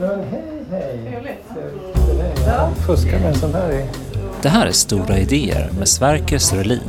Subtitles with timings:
[0.00, 1.38] Men hej, hej.
[2.46, 2.70] Ja.
[2.86, 3.86] Fuskar med en sån här.
[4.42, 6.80] Det här är Stora idéer med Sverker Sörlin.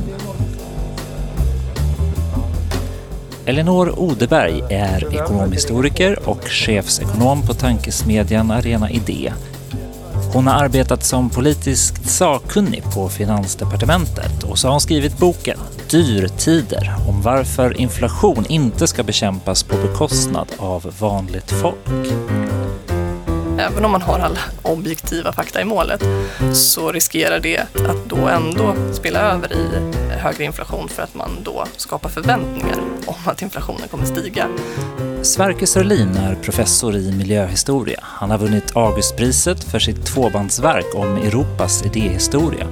[3.46, 9.32] Elinor Odeberg är ekonomhistoriker och chefsekonom på tankesmedjan Arena Idé.
[10.32, 15.58] Hon har arbetat som politiskt sakkunnig på Finansdepartementet och så har hon skrivit boken
[15.90, 21.76] Dyrtider om varför inflation inte ska bekämpas på bekostnad av vanligt folk.
[23.60, 26.02] Även om man har alla objektiva fakta i målet
[26.52, 29.66] så riskerar det att då ändå spela över i
[30.10, 34.48] högre inflation för att man då skapar förväntningar om att inflationen kommer stiga.
[35.22, 38.00] Sverker Sörlin är professor i miljöhistoria.
[38.02, 42.66] Han har vunnit Augustpriset för sitt tvåbandsverk om Europas idéhistoria.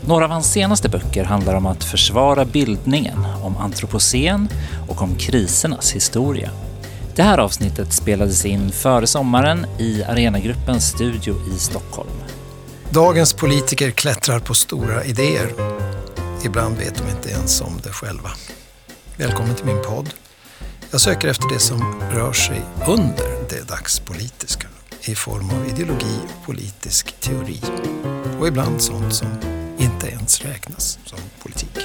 [0.00, 4.48] Några av hans senaste böcker handlar om att försvara bildningen, om antropocen
[4.88, 6.50] och om krisernas historia.
[7.14, 12.10] Det här avsnittet spelades in före sommaren i Arenagruppens studio i Stockholm.
[12.90, 15.54] Dagens politiker klättrar på stora idéer.
[16.44, 18.30] Ibland vet de inte ens om det själva.
[19.16, 20.14] Välkommen till min podd.
[20.90, 24.68] Jag söker efter det som rör sig under det dagspolitiska
[25.02, 27.60] i form av ideologi och politisk teori.
[28.40, 29.28] Och ibland sånt som
[29.78, 31.78] inte ens räknas som politik.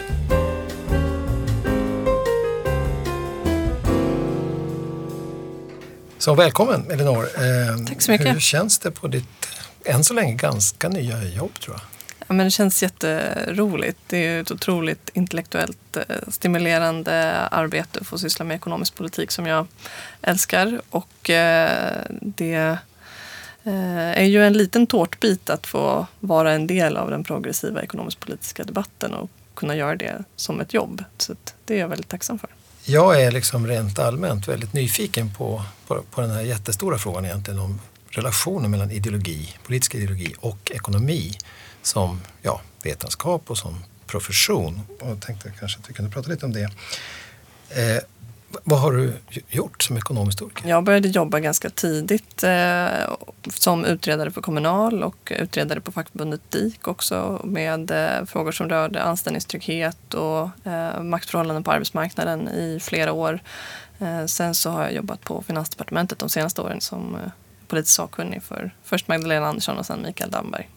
[6.25, 7.23] Så välkommen Elinor.
[7.23, 8.35] Eh, Tack så mycket.
[8.35, 9.47] Hur känns det på ditt
[9.85, 11.81] än så länge ganska nya jobb tror jag?
[12.27, 13.97] Ja, men det känns jätteroligt.
[14.07, 19.45] Det är ett otroligt intellektuellt eh, stimulerande arbete att få syssla med ekonomisk politik som
[19.45, 19.67] jag
[20.21, 20.81] älskar.
[20.89, 22.77] Och eh, det
[23.63, 29.13] är ju en liten tårtbit att få vara en del av den progressiva ekonomisk-politiska debatten
[29.13, 31.03] och kunna göra det som ett jobb.
[31.17, 32.49] Så det är jag väldigt tacksam för.
[32.87, 37.59] Jag är liksom rent allmänt väldigt nyfiken på, på, på den här jättestora frågan egentligen
[37.59, 41.31] om relationen mellan ideologi, politisk ideologi och ekonomi
[41.81, 44.81] som ja, vetenskap och som profession.
[45.01, 46.69] Och jag tänkte kanske att vi kunde prata lite om det.
[47.69, 47.99] Eh,
[48.63, 49.13] vad har du
[49.49, 50.69] gjort som ekonomhistoriker?
[50.69, 52.87] Jag började jobba ganska tidigt eh,
[53.53, 59.03] som utredare för Kommunal och utredare på fackförbundet DIK också med eh, frågor som rörde
[59.03, 63.39] anställningstrygghet och eh, maktförhållanden på arbetsmarknaden i flera år.
[63.99, 67.31] Eh, sen så har jag jobbat på Finansdepartementet de senaste åren som eh,
[67.67, 70.69] politisk sakkunnig för först Magdalena Andersson och sen Mikael Damberg.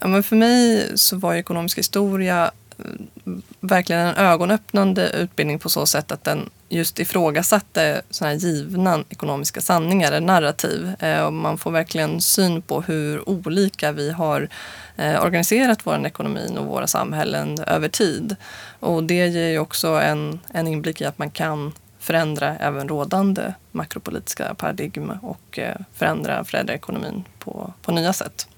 [0.00, 5.86] Ja, men för mig så var ekonomisk historia mm, verkligen en ögonöppnande utbildning på så
[5.86, 10.92] sätt att den just ifrågasatte såna här givna ekonomiska sanningar, eller narrativ.
[10.98, 14.48] Eh, och man får verkligen syn på hur olika vi har
[14.96, 18.36] eh, organiserat vår ekonomi och våra samhällen över tid.
[18.80, 23.54] Och det ger ju också en, en inblick i att man kan förändra även rådande
[23.72, 25.58] makropolitiska paradigm och
[25.94, 28.48] förändra föräldraekonomin på, på nya sätt.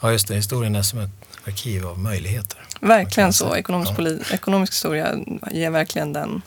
[0.00, 0.34] Ja, just det.
[0.34, 1.10] Historien är som ett
[1.46, 2.58] arkiv av möjligheter.
[2.80, 3.56] Verkligen så.
[3.56, 4.34] Ekonomisk, ja.
[4.34, 5.16] ekonomisk historia
[5.50, 6.42] ger verkligen den,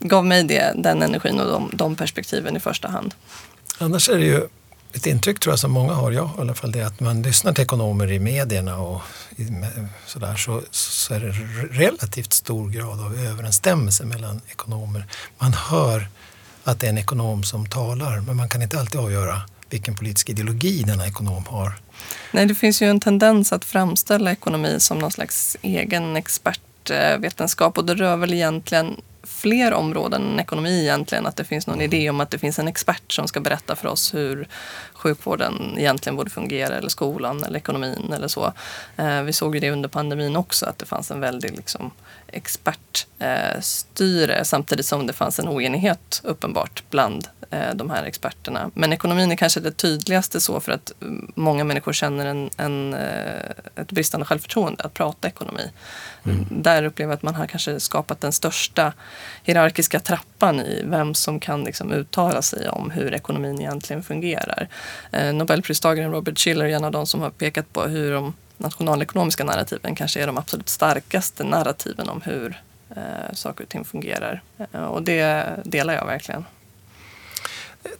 [0.00, 3.14] gav mig det, den energin och de, de perspektiven i första hand.
[3.78, 4.48] Annars är det ju
[4.92, 7.52] ett intryck tror jag som många har, jag i alla fall, det att man lyssnar
[7.52, 9.00] till ekonomer i medierna och
[10.06, 11.32] sådär så, så är det
[11.80, 15.06] relativt stor grad av överensstämmelse mellan ekonomer.
[15.38, 16.08] Man hör
[16.64, 20.30] att det är en ekonom som talar men man kan inte alltid avgöra vilken politisk
[20.30, 21.72] ideologi denna ekonom har.
[22.32, 27.84] Nej, det finns ju en tendens att framställa ekonomi som någon slags egen expertvetenskap och
[27.84, 28.96] det rör väl egentligen
[29.42, 31.26] fler områden än ekonomi egentligen.
[31.26, 33.88] Att det finns någon idé om att det finns en expert som ska berätta för
[33.88, 34.48] oss hur
[34.92, 38.52] sjukvården egentligen borde fungera eller skolan eller ekonomin eller så.
[38.96, 41.90] Eh, vi såg ju det under pandemin också att det fanns en väldig liksom,
[42.32, 48.70] expertstyre samtidigt som det fanns en oenighet uppenbart bland eh, de här experterna.
[48.74, 50.92] Men ekonomin är kanske det tydligaste så för att
[51.34, 55.70] många människor känner en, en eh, ett bristande självförtroende att prata ekonomi.
[56.24, 56.46] Mm.
[56.50, 58.92] Där upplever jag att man har kanske skapat den största
[59.42, 64.68] hierarkiska trappan i vem som kan liksom uttala sig om hur ekonomin egentligen fungerar.
[65.10, 69.44] Eh, Nobelpristagaren Robert Schiller är en av de som har pekat på hur de nationalekonomiska
[69.44, 72.62] narrativen kanske är de absolut starkaste narrativen om hur
[72.96, 74.42] eh, saker och ting fungerar.
[74.72, 76.44] Eh, och det delar jag verkligen.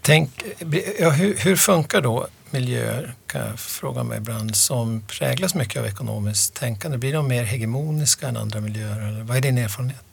[0.01, 0.43] Tänk,
[0.99, 5.87] ja, hur, hur, funkar då miljöer, kan jag fråga mig ibland, som präglas mycket av
[5.87, 6.99] ekonomiskt tänkande?
[6.99, 9.09] Blir de mer hegemoniska än andra miljöer?
[9.09, 10.05] Eller vad är din erfarenhet?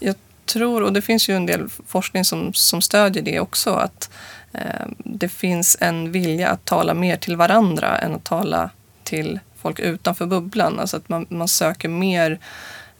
[0.00, 0.14] Jag
[0.44, 4.10] tror, och det finns ju en del forskning som, som stödjer det också, att
[4.52, 8.70] eh, det finns en vilja att tala mer till varandra än att tala
[9.06, 10.80] till folk utanför bubblan.
[10.80, 12.38] Alltså att man, man söker mer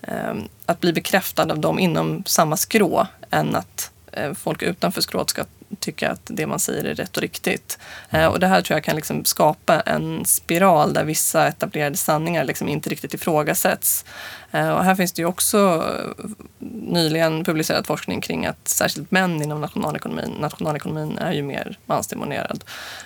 [0.02, 0.34] eh,
[0.66, 5.44] att bli bekräftad av dem inom samma skrå än att eh, folk utanför skrået ska
[5.78, 7.78] tycka att det man säger är rätt och riktigt.
[8.10, 12.44] Eh, och det här tror jag kan liksom skapa en spiral där vissa etablerade sanningar
[12.44, 14.04] liksom inte riktigt ifrågasätts.
[14.50, 16.24] Eh, och här finns det ju också eh,
[16.70, 22.64] nyligen publicerad forskning kring att särskilt män inom nationalekonomin, nationalekonomin är ju mer mansdominerad,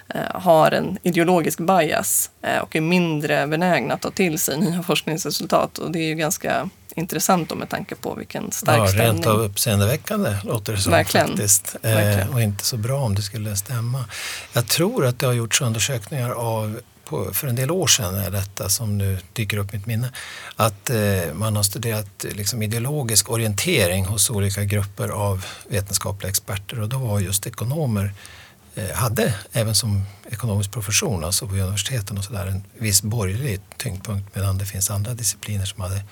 [0.08, 4.82] eh, har en ideologisk bias eh, och är mindre benägna att ta till sig nya
[4.82, 5.78] forskningsresultat.
[5.78, 9.12] Och det är ju ganska intressant då med tanke på vilken stark ja, ställning.
[9.12, 11.28] Rent av uppseendeväckande låter det som Verkligen.
[11.28, 11.76] faktiskt.
[11.82, 12.28] Eh, Verkligen.
[12.28, 14.04] och inte så bra om det skulle stämma.
[14.52, 18.30] Jag tror att det har gjorts undersökningar av på, för en del år sedan är
[18.30, 20.12] detta som nu dyker upp i mitt minne.
[20.56, 26.88] Att eh, man har studerat liksom, ideologisk orientering hos olika grupper av vetenskapliga experter och
[26.88, 28.12] då var just ekonomer
[28.74, 34.34] eh, hade även som ekonomisk profession, alltså på universiteten och sådär, en viss borgerlig tyngdpunkt
[34.34, 36.02] medan det finns andra discipliner som hade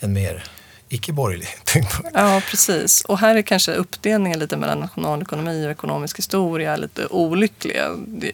[0.00, 0.42] än mer
[0.88, 1.48] icke-borgerlig.
[2.14, 3.04] Ja, precis.
[3.04, 7.80] Och här är kanske uppdelningen lite mellan nationalekonomi och ekonomisk historia lite olycklig.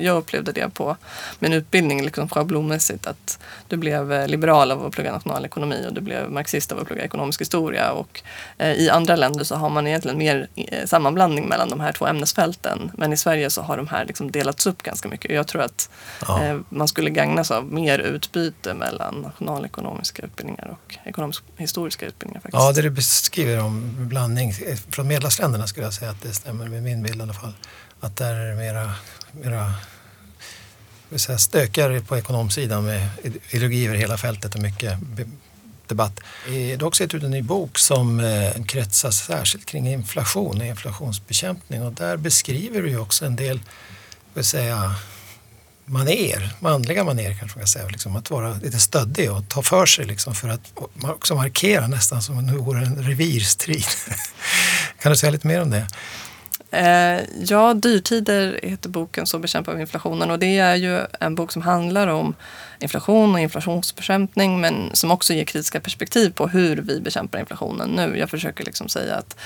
[0.00, 0.96] Jag upplevde det på
[1.38, 3.38] min utbildning liksom schablonmässigt att
[3.69, 7.04] du blev eh, liberal av att plugga nationalekonomi och du blev marxist av att plugga
[7.04, 7.93] ekonomisk historia.
[7.93, 8.22] Och
[8.58, 12.06] eh, i andra länder så har man egentligen mer eh, sammanblandning mellan de här två
[12.06, 12.90] ämnesfälten.
[12.94, 15.31] Men i Sverige så har de här liksom delats upp ganska mycket.
[15.31, 15.90] Jag tror att
[16.26, 16.60] ja.
[16.69, 22.55] man skulle gagnas av mer utbyte mellan nationalekonomiska utbildningar och ekonomisk historiska utbildningar faktiskt.
[22.55, 26.69] Ja, det du beskriver om blandning eh, från medlemsländerna skulle jag säga att det stämmer
[26.69, 27.53] med min bild i alla fall.
[28.00, 28.94] Att där är det mera,
[29.33, 29.75] mera
[31.17, 33.09] säga, stökigare på ekonomsidan med
[33.50, 34.99] ideologi över hela fältet och mycket
[35.87, 36.21] debatt.
[36.47, 40.67] Du har också gett ut en ny bok som eh, kretsar särskilt kring inflation och
[40.67, 43.61] inflationsbekämpning och där beskriver du ju också en del
[44.35, 44.94] vill säga,
[45.84, 49.87] maner, manliga maner kanske man kan säga, liksom, att vara lite stöddig och ta för
[49.87, 53.84] sig liksom, för att också markera nästan som om det vore en revirstrid.
[54.99, 55.87] kan du säga lite mer om det?
[56.73, 60.31] Eh, ja, Dyrtider heter boken, Så bekämpar vi inflationen.
[60.31, 62.34] Och det är ju en bok som handlar om
[62.81, 68.19] inflation och inflationsbekämpning men som också ger kritiska perspektiv på hur vi bekämpar inflationen nu.
[68.19, 69.37] Jag försöker liksom säga att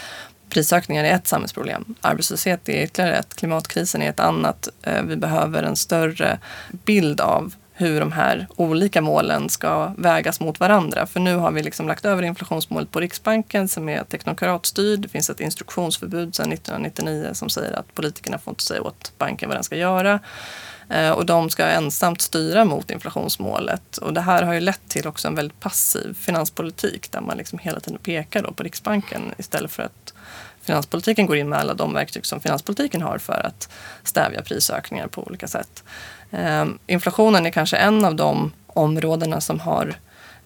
[0.49, 1.95] prisökningar är ett samhällsproblem.
[2.01, 3.35] Arbetslöshet är ytterligare ett.
[3.35, 4.69] Klimatkrisen är ett annat.
[4.83, 6.39] Eh, vi behöver en större
[6.85, 11.07] bild av hur de här olika målen ska vägas mot varandra.
[11.07, 15.01] För nu har vi liksom lagt över inflationsmålet på Riksbanken som är teknokratstyrd.
[15.01, 19.49] Det finns ett instruktionsförbud sedan 1999 som säger att politikerna får inte säga åt banken
[19.49, 20.21] vad den ska göra.
[20.89, 23.97] Eh, och de ska ensamt styra mot inflationsmålet.
[23.97, 27.59] Och det här har ju lett till också en väldigt passiv finanspolitik där man liksom
[27.59, 30.15] hela tiden pekar då på Riksbanken istället för att
[30.67, 33.69] finanspolitiken går in med alla de verktyg som finanspolitiken har för att
[34.03, 35.85] stävja prisökningar på olika sätt.
[36.31, 39.97] Eh, inflationen är kanske en av de områdena som har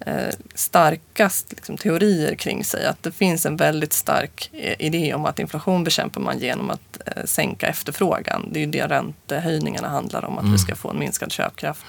[0.07, 2.87] eh, starkast liksom, teorier kring sig.
[2.87, 6.99] Att det finns en väldigt stark eh, idé om att inflation bekämpar man genom att
[7.07, 8.49] eh, sänka efterfrågan.
[8.53, 10.53] Det är ju det räntehöjningarna handlar om, att mm.
[10.53, 11.85] vi ska få en minskad köpkraft.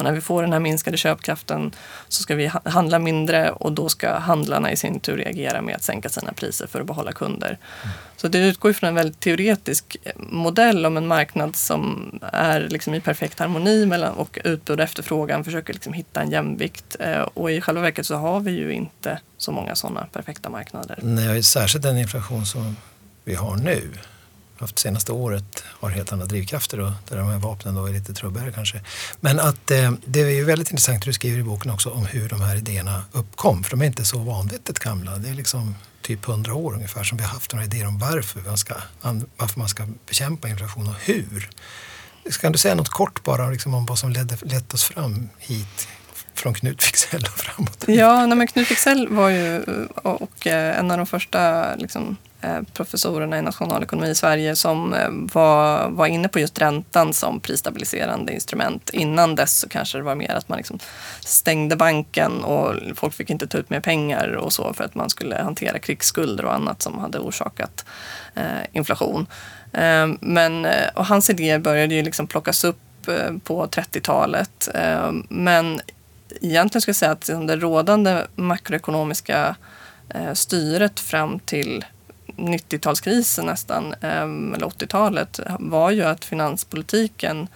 [0.00, 1.72] Och när vi får den här minskade köpkraften
[2.08, 5.82] så ska vi handla mindre och då ska handlarna i sin tur reagera med att
[5.82, 7.58] sänka sina priser för att behålla kunder.
[8.16, 12.94] Så det utgår från en väldigt teoretisk eh, modell om en marknad som är liksom
[12.94, 16.96] i perfekt harmoni mellan och utbud och efterfrågan, försöker liksom hitta en jämvikt.
[17.00, 20.98] Eh, och i själva verket så har vi ju inte så många sådana perfekta marknader.
[21.02, 22.76] Nej, särskilt den inflation som
[23.24, 23.90] vi har nu
[24.60, 28.14] haft senaste året har helt andra drivkrafter och där de här vapnen då är lite
[28.14, 28.80] trubbigare kanske.
[29.20, 32.06] Men att eh, det är ju väldigt intressant hur du skriver i boken också om
[32.06, 33.64] hur de här idéerna uppkom.
[33.64, 35.16] För de är inte så vanvettigt gamla.
[35.16, 38.40] Det är liksom typ hundra år ungefär som vi har haft några idéer om varför
[38.40, 38.74] man ska,
[39.36, 41.50] varför man ska bekämpa inflation och hur.
[42.40, 45.88] Kan du säga något kort bara liksom om vad som ledde, lett oss fram hit
[46.34, 47.84] från Knut Fixell och framåt?
[47.88, 51.74] Ja, nej, men Knut Fixell var ju eh, och, och eh, en av de första
[51.74, 57.12] liksom, Eh, professorerna i nationalekonomi i Sverige som eh, var, var inne på just räntan
[57.12, 58.90] som prisstabiliserande instrument.
[58.90, 60.78] Innan dess så kanske det var mer att man liksom
[61.20, 65.10] stängde banken och folk fick inte ta ut mer pengar och så för att man
[65.10, 67.84] skulle hantera krigsskulder och annat som hade orsakat
[68.34, 69.26] eh, inflation.
[69.72, 74.68] Eh, men, eh, och hans idéer började ju liksom plockas upp eh, på 30-talet.
[75.28, 75.80] men
[76.40, 79.56] egentligen skulle jag säga att det rådande makroekonomiska
[80.34, 81.84] styret fram till
[82.48, 87.48] 90-talskrisen nästan, ehm, eller 80-talet, var ju att finanspolitiken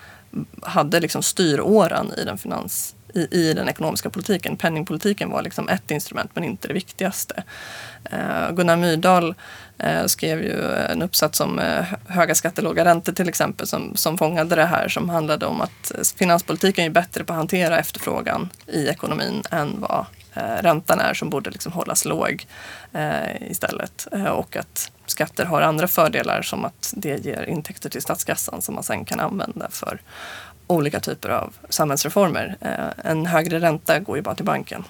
[0.63, 4.57] hade liksom styråran i den, finans, i, i den ekonomiska politiken.
[4.57, 7.43] Penningpolitiken var liksom ett instrument men inte det viktigaste.
[8.05, 9.35] Eh, Gunnar Myrdal
[9.79, 14.19] eh, skrev ju en uppsats om eh, höga skatter, låga räntor till exempel som, som
[14.19, 18.89] fångade det här som handlade om att finanspolitiken är bättre på att hantera efterfrågan i
[18.89, 22.47] ekonomin än vad Eh, räntan är som borde liksom hållas låg
[22.93, 24.09] eh, istället.
[24.13, 28.75] Eh, och att skatter har andra fördelar som att det ger intäkter till statskassan som
[28.75, 30.01] man sen kan använda för
[30.67, 32.57] olika typer av samhällsreformer.
[32.61, 34.85] Eh, en högre ränta går ju bara till banken.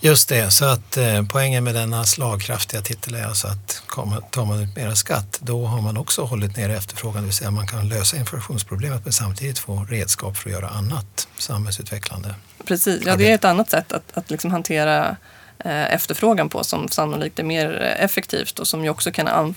[0.00, 3.82] Just det, så att eh, poängen med denna slagkraftiga titel är alltså att
[4.30, 7.50] tar man ut mera skatt då har man också hållit ner efterfrågan, det vill säga
[7.50, 12.34] man kan lösa inflationsproblemet men samtidigt få redskap för att göra annat samhällsutvecklande.
[12.64, 15.16] Precis, ja det är ett annat sätt att, att liksom hantera
[15.58, 19.54] eh, efterfrågan på som sannolikt är mer effektivt och som ju också kan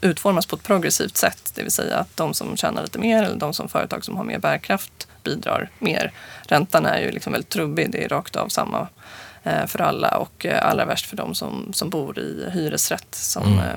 [0.00, 1.52] utformas på ett progressivt sätt.
[1.54, 4.24] Det vill säga att de som tjänar lite mer eller de som företag som har
[4.24, 6.12] mer bärkraft bidrar mer.
[6.42, 9.33] Räntan är ju liksom väldigt trubbig, det är rakt av samma Eh,
[9.66, 13.58] för alla och eh, allra värst för de som, som bor i hyresrätt som mm.
[13.58, 13.76] Eh,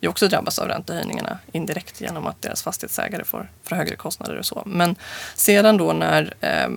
[0.00, 4.46] ju också drabbas av räntehöjningarna indirekt genom att deras fastighetsägare får, får högre kostnader och
[4.46, 4.62] så.
[4.66, 4.96] Men
[5.34, 6.68] sedan då när eh,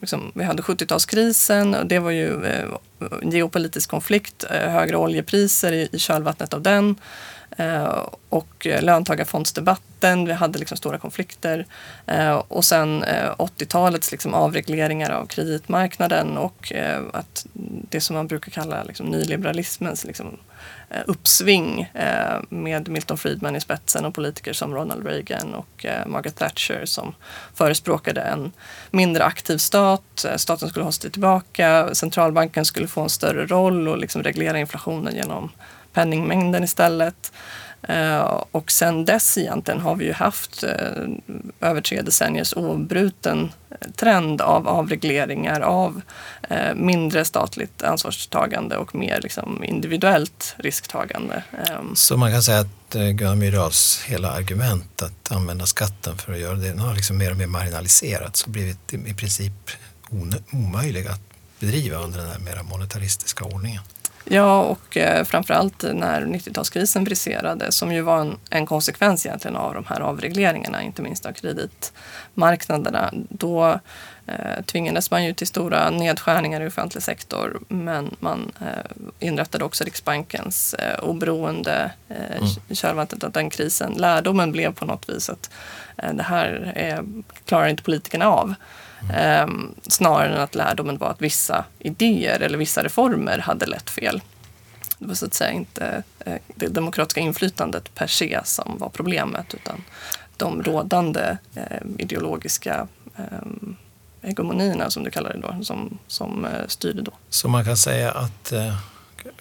[0.00, 2.68] liksom, vi hade 70-talskrisen och det var ju eh,
[3.22, 10.24] geopolitisk konflikt, eh, högre oljepriser i, i kölvattnet av den Eh, Eh, och eh, löntagarfondsdebatten,
[10.24, 11.66] vi hade liksom stora konflikter.
[12.06, 16.72] Eh, och sen 80-talets liksom avregleringar av kreditmarknaden och
[17.12, 17.46] att
[17.90, 20.38] det som man brukar kalla liksom nyliberalismens liksom
[21.06, 21.90] uppsving
[22.48, 27.14] med Milton Friedman i spetsen och politiker som Ronald Reagan och Margaret Thatcher som
[27.54, 28.52] förespråkade en
[28.90, 30.26] mindre aktiv stat.
[30.36, 35.14] Staten skulle hålla sig tillbaka, centralbanken skulle få en större roll och liksom reglera inflationen
[35.14, 35.50] genom
[35.94, 37.32] penningmängden istället.
[37.88, 43.52] Eh, och sen dess egentligen har vi ju haft eh, över tre decenniers obruten
[43.96, 46.00] trend av avregleringar, av
[46.48, 51.42] eh, mindre statligt ansvarstagande och mer liksom, individuellt risktagande.
[51.68, 51.96] Ehm.
[51.96, 56.54] Så man kan säga att Gunnar Myrdals hela argument att använda skatten för att göra
[56.54, 59.52] det, har liksom mer och mer marginaliserats och blivit i princip
[60.52, 61.20] omöjlig att
[61.60, 63.82] bedriva under den här mer monetaristiska ordningen.
[64.24, 69.74] Ja, och eh, framförallt när 90-talskrisen briserade som ju var en, en, konsekvens egentligen av
[69.74, 73.10] de här avregleringarna, inte minst av kreditmarknaderna.
[73.28, 73.80] Då
[74.26, 79.84] eh, tvingades man ju till stora nedskärningar i offentlig sektor men man eh, inrättade också
[79.84, 82.48] Riksbankens eh, oberoende eh, mm.
[82.68, 83.92] i kölvattnet av den krisen.
[83.92, 85.50] Lärdomen blev på något vis att
[85.96, 87.04] eh, det här är,
[87.44, 88.54] klarar inte politikerna av.
[89.10, 89.46] Eh,
[89.82, 94.22] snarare än att lärdomen var att vissa idéer eller vissa reformer hade lett fel.
[94.98, 99.54] Det var så att säga inte eh, det demokratiska inflytandet per se som var problemet
[99.54, 99.84] utan
[100.36, 103.24] de rådande eh, ideologiska eh,
[104.22, 107.12] hegemonierna som du kallar det då, som, som eh, styrde då.
[107.30, 108.76] Så man kan säga att, eh,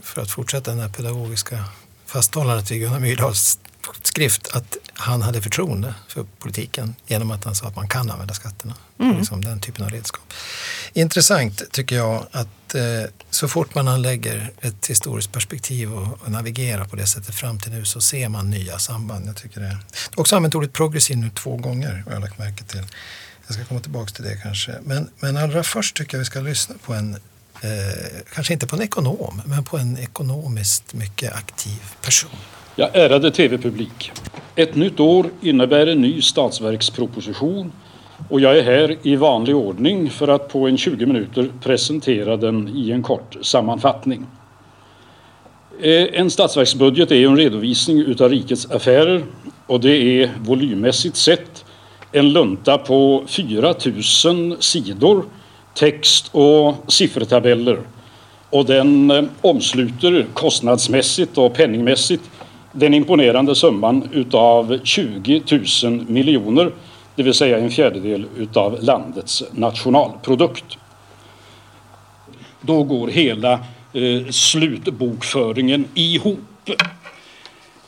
[0.02, 1.66] för att fortsätta den här pedagogiska
[2.06, 3.60] fasthållandet vid Gunnar Myrdals
[4.04, 8.34] skrift att han hade förtroende för politiken genom att han sa att man kan använda
[8.34, 8.76] skatterna.
[9.00, 9.18] Mm.
[9.18, 10.34] Liksom den typen av redskap.
[10.94, 12.82] Intressant tycker jag att eh,
[13.30, 17.72] så fort man anlägger ett historiskt perspektiv och, och, navigerar på det sättet fram till
[17.72, 19.28] nu så ser man nya samband.
[19.28, 19.68] Jag tycker det.
[19.68, 22.86] Har också använt ordet progressiv nu två gånger har jag lagt märke till.
[23.48, 24.76] Jag ska komma tillbaka till det kanske.
[24.84, 27.18] Men, men allra först tycker jag vi ska lyssna på en
[27.64, 32.40] Eh, kanske inte på en ekonom, men på en ekonomiskt mycket aktiv person.
[32.76, 34.12] Ja, ärade tv-publik.
[34.56, 37.72] Ett nytt år innebär en ny statsverksproposition
[38.30, 42.70] och jag är här i vanlig ordning för att på en 20 minuter presentera den
[42.76, 44.26] i en kort sammanfattning.
[45.82, 49.24] Eh, en statsverksbudget är en redovisning utav rikets affärer
[49.68, 51.66] och det är volymmässigt sett
[52.12, 55.26] en lunta på 4000 sidor
[55.74, 57.80] text och siffertabeller
[58.50, 62.24] och den eh, omsluter kostnadsmässigt och penningmässigt
[62.74, 65.42] den imponerande summan utav 20
[65.84, 66.72] 000 miljoner,
[67.16, 70.78] det vill säga en fjärdedel utav landets nationalprodukt.
[72.62, 73.54] Då går hela
[73.94, 76.70] eh, slutbokföringen ihop.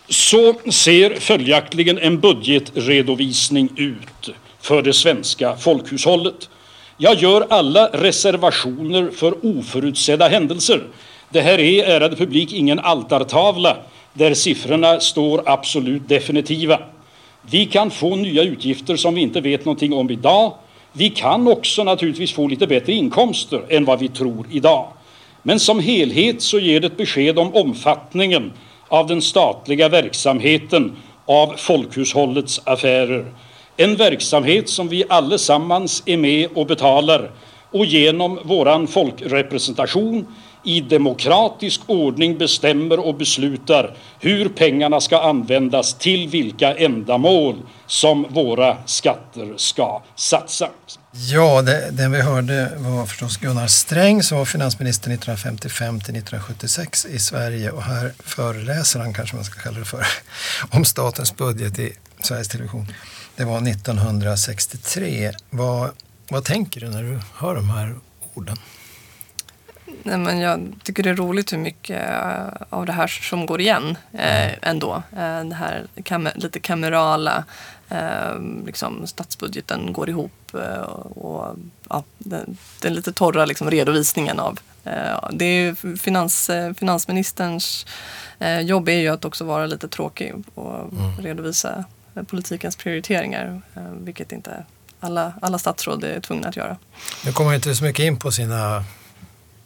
[0.09, 6.49] Så ser följaktligen en budgetredovisning ut för det svenska folkhushållet.
[6.97, 10.83] Jag gör alla reservationer för oförutsedda händelser.
[11.29, 13.77] Det här är, ärade publik, ingen altartavla
[14.17, 16.79] där siffrorna står absolut definitiva.
[17.41, 20.53] Vi kan få nya utgifter som vi inte vet någonting om idag.
[20.91, 24.87] Vi kan också naturligtvis få lite bättre inkomster än vad vi tror idag.
[25.43, 28.53] Men som helhet så ger det ett besked om omfattningen
[28.87, 30.95] av den statliga verksamheten
[31.25, 33.25] av folkhushållets affärer.
[33.77, 37.31] En verksamhet som vi allesammans är med och betalar
[37.71, 40.25] och genom våran folkrepresentation
[40.65, 47.55] i demokratisk ordning bestämmer och beslutar hur pengarna ska användas till vilka ändamål
[47.87, 50.69] som våra skatter ska satsas.
[51.11, 57.05] Ja, det, den vi hörde var förstås Gunnar Sträng som var finansminister 1955 till 1976
[57.05, 60.05] i Sverige och här föreläser han, kanske man ska kalla det för,
[60.69, 62.87] om statens budget i Sveriges Television.
[63.35, 65.31] Det var 1963.
[65.49, 65.89] Vad,
[66.29, 67.95] vad tänker du när du hör de här
[68.33, 68.57] orden?
[70.03, 73.61] Nej, men jag tycker det är roligt hur mycket eh, av det här som går
[73.61, 75.03] igen eh, ändå.
[75.11, 77.43] Eh, det här kam lite kamerala,
[77.89, 81.55] eh, liksom statsbudgeten går ihop eh, och
[81.89, 87.85] ja, den, den lite torra liksom, redovisningen av eh, det är finans, finansministerns
[88.61, 91.17] jobb är ju att också vara lite tråkig och mm.
[91.17, 91.83] redovisa
[92.27, 93.61] politikens prioriteringar,
[94.03, 94.65] vilket inte
[94.99, 96.77] alla, alla statsråd är tvungna att göra.
[97.25, 98.83] Nu kommer inte så mycket in på sina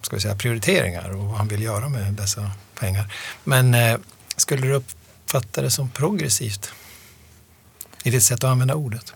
[0.02, 3.14] ska vi säga, prioriteringar och vad han vill göra med dessa pengar.
[3.44, 3.98] Men eh,
[4.36, 6.72] skulle du uppfatta det som progressivt
[8.04, 9.14] i ditt sätt att använda ordet?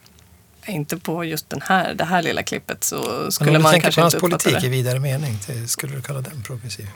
[0.65, 3.81] Inte på just den här, det här lilla klippet så skulle Men om man du
[3.81, 4.67] kanske inte på hans politik det.
[4.67, 6.89] i vidare mening, skulle du kalla den progressiv?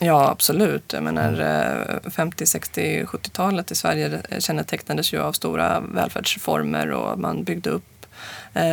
[0.00, 0.92] Ja, absolut.
[0.92, 7.70] Jag menar, 50, 60, 70-talet i Sverige kännetecknades ju av stora välfärdsreformer och man byggde
[7.70, 7.84] upp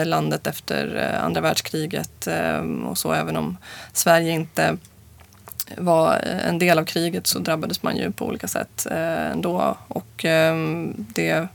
[0.06, 3.58] landet efter eh, andra världskriget eh, och så även om
[3.94, 4.78] Sverige inte
[5.78, 9.78] var en del av kriget så drabbades man ju på olika sätt ändå.
[9.88, 10.26] Och
[10.96, 11.48] det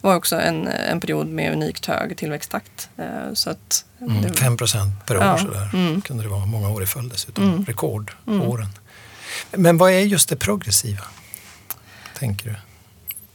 [0.00, 2.88] var också en, en period med unikt hög tillväxttakt.
[3.34, 5.70] Så att mm, det, 5 procent per år ja, sådär.
[5.72, 6.00] Mm.
[6.00, 7.44] kunde det vara många år i följd dessutom.
[7.44, 7.64] Mm.
[7.64, 8.68] Rekordåren.
[9.52, 9.62] Mm.
[9.62, 11.04] Men vad är just det progressiva?
[12.18, 12.54] Tänker du?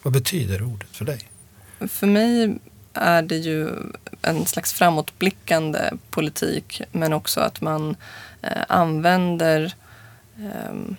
[0.03, 1.19] Vad betyder ordet för dig?
[1.79, 2.57] För mig
[2.97, 3.69] är det ju
[4.21, 7.95] en slags framåtblickande politik men också att man
[8.41, 9.73] eh, använder
[10.37, 10.95] eh,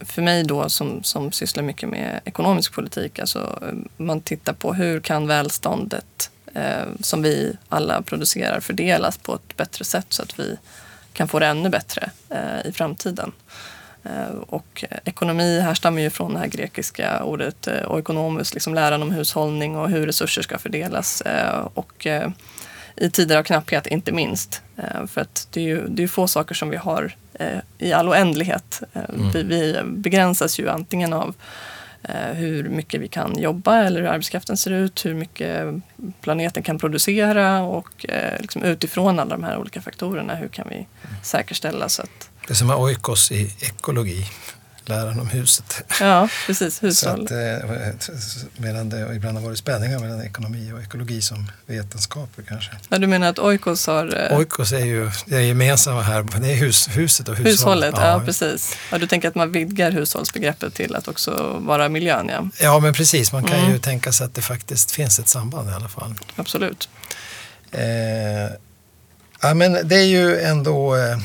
[0.00, 4.74] för mig då som, som sysslar mycket med ekonomisk politik, alltså eh, man tittar på
[4.74, 10.38] hur kan välståndet eh, som vi alla producerar fördelas på ett bättre sätt så att
[10.38, 10.56] vi
[11.12, 13.32] kan få det ännu bättre eh, i framtiden.
[14.04, 19.10] Eh, och ekonomi härstammar ju från det här grekiska ordet eh, oikonomus, liksom läran om
[19.10, 21.20] hushållning och hur resurser ska fördelas.
[21.20, 22.06] Eh, och
[22.96, 24.62] i tider av knapphet inte minst.
[25.06, 27.16] För att det är ju det är få saker som vi har
[27.78, 28.82] i all oändlighet.
[28.94, 29.30] Mm.
[29.32, 31.34] Vi, vi begränsas ju antingen av
[32.32, 35.74] hur mycket vi kan jobba eller hur arbetskraften ser ut, hur mycket
[36.20, 38.06] planeten kan producera och
[38.38, 40.86] liksom utifrån alla de här olika faktorerna, hur kan vi
[41.22, 44.26] säkerställa så att det är som oikos i ekologi,
[44.84, 45.82] läran om huset.
[46.00, 46.82] Ja, precis.
[46.82, 47.24] Hushåll.
[47.24, 48.14] Att, eh,
[48.56, 52.70] medan det ibland har varit spänningar mellan ekonomi och ekologi som vetenskaper kanske.
[52.88, 54.30] Ja, du menar att oikos har...
[54.32, 57.60] Eh, oikos är ju det gemensamma här, det är hus, huset och hushållet.
[57.60, 58.76] Hushållet, ja, ja precis.
[58.90, 62.48] Ja, du tänker att man vidgar hushållsbegreppet till att också vara miljön, ja.
[62.60, 63.32] Ja, men precis.
[63.32, 63.72] Man kan mm.
[63.72, 66.14] ju tänka sig att det faktiskt finns ett samband i alla fall.
[66.36, 66.88] Absolut.
[67.72, 67.82] Eh,
[69.42, 70.96] ja, men det är ju ändå...
[70.96, 71.18] Eh,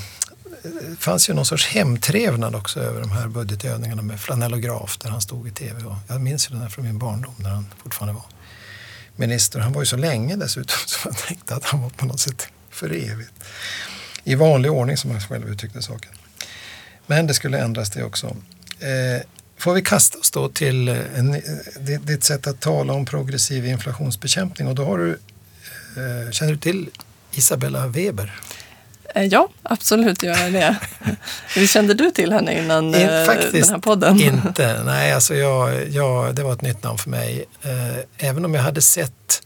[1.00, 5.48] fanns ju någon sorts hemtrevnad också över de här budgetövningarna med flanellograf där han stod
[5.48, 5.84] i tv.
[5.84, 8.26] Och jag minns ju den här från min barndom när han fortfarande var
[9.16, 9.60] minister.
[9.60, 12.48] Han var ju så länge dessutom så man tänkte att han var på något sätt
[12.70, 13.34] för evigt.
[14.24, 16.12] I vanlig ordning som han själv uttryckte saken.
[17.08, 18.28] Men det skulle ändras det också.
[18.80, 19.22] Eh,
[19.58, 23.66] får vi kasta oss då till eh, en, eh, ditt sätt att tala om progressiv
[23.66, 26.90] inflationsbekämpning och då har du, eh, känner du till
[27.32, 28.40] Isabella Weber?
[29.16, 30.76] Eh, ja, absolut gör jag det.
[31.56, 34.22] Hur kände du till henne innan In, eh, den här podden?
[34.22, 34.84] inte.
[34.86, 37.46] Nej, alltså jag, jag, det var ett nytt namn för mig.
[37.64, 39.42] Eh, även om jag hade sett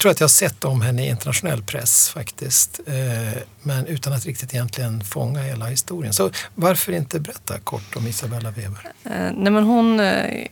[0.00, 2.80] jag tror att jag har sett om henne i internationell press faktiskt.
[2.86, 6.12] Eh, men utan att riktigt egentligen fånga hela historien.
[6.12, 8.92] Så varför inte berätta kort om Isabella Weber?
[9.04, 10.46] Eh, nej, men hon eh,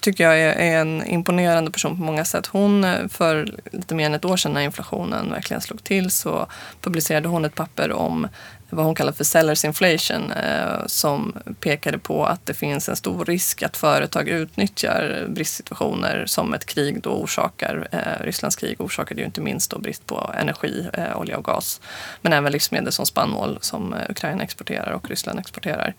[0.00, 2.46] tycker jag är en imponerande person på många sätt.
[2.46, 6.46] Hon, för lite mer än ett år sedan när inflationen verkligen slog till så
[6.80, 8.28] publicerade hon ett papper om
[8.70, 13.24] vad hon kallar för sellers inflation eh, som pekade på att det finns en stor
[13.24, 17.88] risk att företag utnyttjar bristsituationer som ett krig då orsakar.
[17.92, 21.80] Eh, Rysslands krig orsakade ju inte minst då brist på energi, eh, olja och gas,
[22.22, 25.94] men även livsmedel som spannmål som Ukraina exporterar och Ryssland exporterar.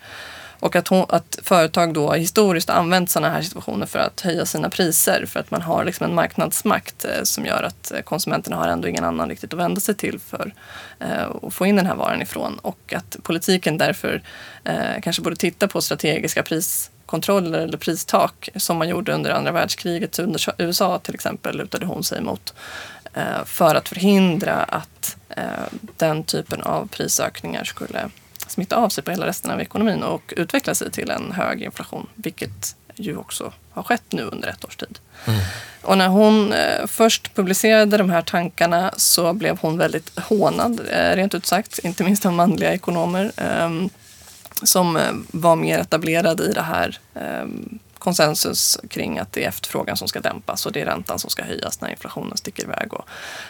[0.59, 4.69] Och att, hon, att företag då historiskt använt sådana här situationer för att höja sina
[4.69, 8.67] priser för att man har liksom en marknadsmakt eh, som gör att eh, konsumenterna har
[8.67, 10.53] ändå ingen annan riktigt att vända sig till för
[10.99, 12.59] eh, att få in den här varan ifrån.
[12.61, 14.21] Och att politiken därför
[15.01, 20.53] kanske borde titta på strategiska priskontroller eller pristak som man gjorde under andra världskriget under
[20.57, 22.53] USA till exempel lutade hon sig mot
[23.45, 25.17] för att förhindra att
[25.97, 28.09] den typen av prisökningar skulle
[28.47, 32.07] smitta av sig på hela resten av ekonomin och utveckla sig till en hög inflation,
[32.15, 34.99] vilket ju också har skett nu under ett års tid.
[35.25, 35.39] Mm.
[35.81, 41.15] Och när hon eh, först publicerade de här tankarna så blev hon väldigt hånad, eh,
[41.15, 43.87] rent ut sagt, inte minst av manliga ekonomer eh,
[44.63, 44.99] som
[45.31, 50.19] var mer etablerade i det här ehm, konsensus kring att det är efterfrågan som ska
[50.19, 52.93] dämpas och det är räntan som ska höjas när inflationen sticker iväg.
[52.93, 53.05] Och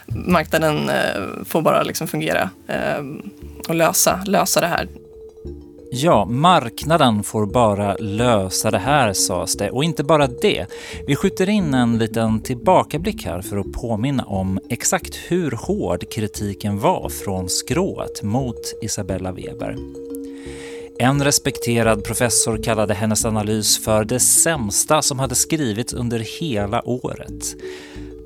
[0.07, 3.03] marknaden eh, får bara liksom fungera eh,
[3.67, 4.87] och lösa, lösa det här.
[5.91, 9.71] Ja, marknaden får bara lösa det här sades det.
[9.71, 10.65] Och inte bara det.
[11.07, 16.79] Vi skjuter in en liten tillbakablick här för att påminna om exakt hur hård kritiken
[16.79, 19.75] var från skrået mot Isabella Weber.
[20.99, 27.55] En respekterad professor kallade hennes analys för det sämsta som hade skrivits under hela året.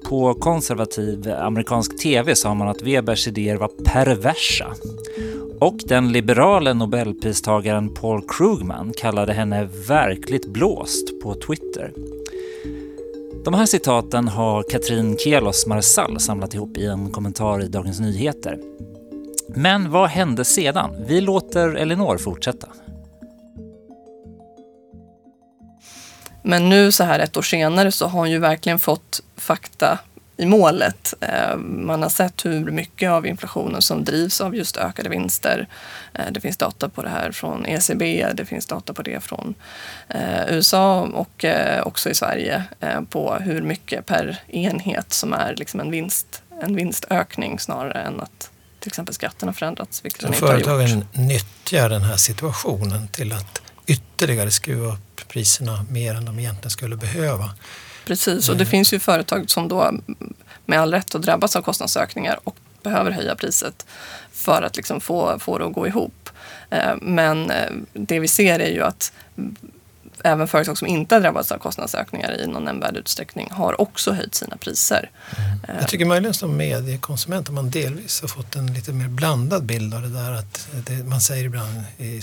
[0.04, 4.74] På konservativ amerikansk TV sa man att Webers idéer var perversa.
[5.60, 11.94] Och den liberale nobelpristagaren Paul Krugman kallade henne verkligt blåst på Twitter.
[13.46, 18.60] De här citaten har Katrin Kelos Marsall samlat ihop i en kommentar i Dagens Nyheter.
[19.56, 21.06] Men vad hände sedan?
[21.08, 22.68] Vi låter Elinor fortsätta.
[26.44, 30.00] Men nu så här ett år senare så har hon ju verkligen fått fakta
[30.38, 31.14] i målet.
[31.20, 35.68] Eh, man har sett hur mycket av inflationen som drivs av just ökade vinster.
[36.14, 39.56] Eh, det finns data på det här från ECB, det finns data på det från
[40.08, 41.46] eh, USA och
[41.84, 42.64] också i Sverige
[43.10, 48.51] på hur mycket per enhet som är liksom en, vinst, en vinstökning snarare än att
[48.82, 50.06] till exempel skatten har förändrats.
[50.06, 56.26] Vilket den företagen nyttjar den här situationen till att ytterligare skruva upp priserna mer än
[56.26, 57.50] de egentligen skulle behöva.
[58.06, 58.72] Precis, och det mm.
[58.72, 59.92] finns ju företag som då
[60.66, 63.86] med all rätt har drabbats av kostnadsökningar och behöver höja priset
[64.32, 66.30] för att liksom få, få det att gå ihop.
[66.70, 69.14] Eh, men eh, det vi ser är ju att
[70.24, 74.36] även företag som inte har drabbats av kostnadsökningar i någon nämnvärd utsträckning har också höjt
[74.36, 75.10] sina priser.
[75.38, 75.80] Mm.
[75.80, 79.94] Jag tycker möjligen som mediekonsument att man delvis har fått en lite mer blandad bild
[79.94, 80.32] av det där.
[80.32, 82.22] Att det, man säger ibland i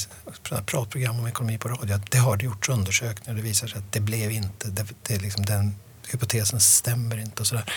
[0.67, 3.93] pratprogram om ekonomi på radio att det har gjorts undersökningar och det visar sig att
[3.93, 5.75] det blev inte, det, det liksom den
[6.09, 7.73] hypotesen stämmer inte och sådär.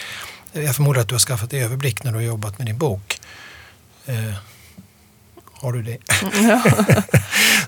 [0.52, 3.20] Jag förmodar att du har skaffat dig överblick när du har jobbat med din bok.
[4.06, 4.34] Eh,
[5.62, 5.98] har du det?
[6.44, 6.62] Ja.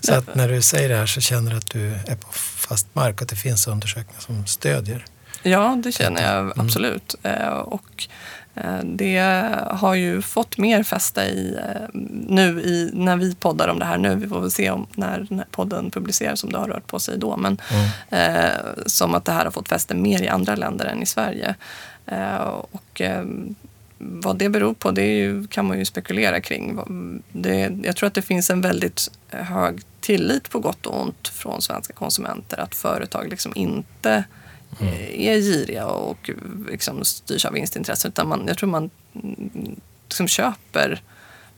[0.00, 2.32] så att när du säger det här så känner du att du är på
[2.68, 5.04] fast mark och att det finns undersökningar som stödjer?
[5.42, 6.60] Ja, det känner jag mm.
[6.60, 7.14] absolut.
[7.22, 7.52] Mm.
[7.52, 8.08] Och
[8.54, 9.18] eh, det
[9.70, 11.88] har ju fått mer fäste i, eh,
[12.28, 14.14] nu i, när vi poddar om det här nu.
[14.14, 16.98] Vi får väl se om när den här podden publiceras om det har rört på
[16.98, 17.36] sig då.
[17.36, 18.44] Men mm.
[18.44, 18.52] eh,
[18.86, 21.54] som att det här har fått fäste mer i andra länder än i Sverige.
[22.06, 22.36] Eh,
[22.70, 23.24] och eh,
[24.06, 26.80] vad det beror på, det ju, kan man ju spekulera kring.
[27.32, 31.62] Det, jag tror att det finns en väldigt hög tillit på gott och ont från
[31.62, 34.24] svenska konsumenter att företag liksom inte
[34.80, 34.94] mm.
[35.10, 36.30] är giriga och
[36.70, 38.08] liksom styrs av vinstintresse.
[38.08, 38.90] Utan man, jag tror man
[40.04, 41.02] liksom köper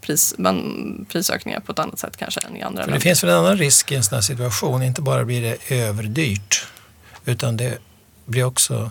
[0.01, 2.95] pris, man, prisökningar på ett annat sätt kanske än i andra länder.
[2.95, 4.83] Det finns väl en annan risk i en sån här situation.
[4.83, 6.67] Inte bara blir det överdyrt
[7.25, 7.79] utan det
[8.25, 8.91] blir också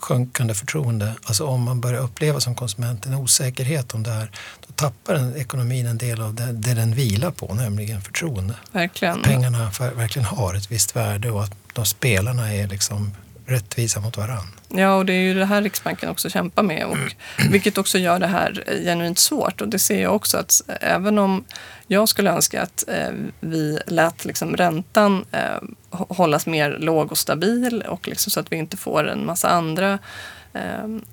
[0.00, 1.14] sjunkande förtroende.
[1.24, 4.30] Alltså om man börjar uppleva som konsument en osäkerhet om det här,
[4.66, 8.54] då tappar den ekonomin en del av det, det den vilar på, nämligen förtroende.
[8.72, 9.18] Verkligen.
[9.18, 13.12] Att pengarna verkligen har ett visst värde och att de spelarna är liksom
[13.50, 14.48] rättvisa mot varandra.
[14.68, 16.96] Ja, och det är ju det här Riksbanken också kämpar med, och,
[17.50, 19.60] vilket också gör det här genuint svårt.
[19.60, 21.44] Och det ser jag också att även om
[21.86, 23.10] jag skulle önska att eh,
[23.40, 28.56] vi lät liksom räntan eh, hållas mer låg och stabil och liksom så att vi
[28.56, 29.98] inte får en massa andra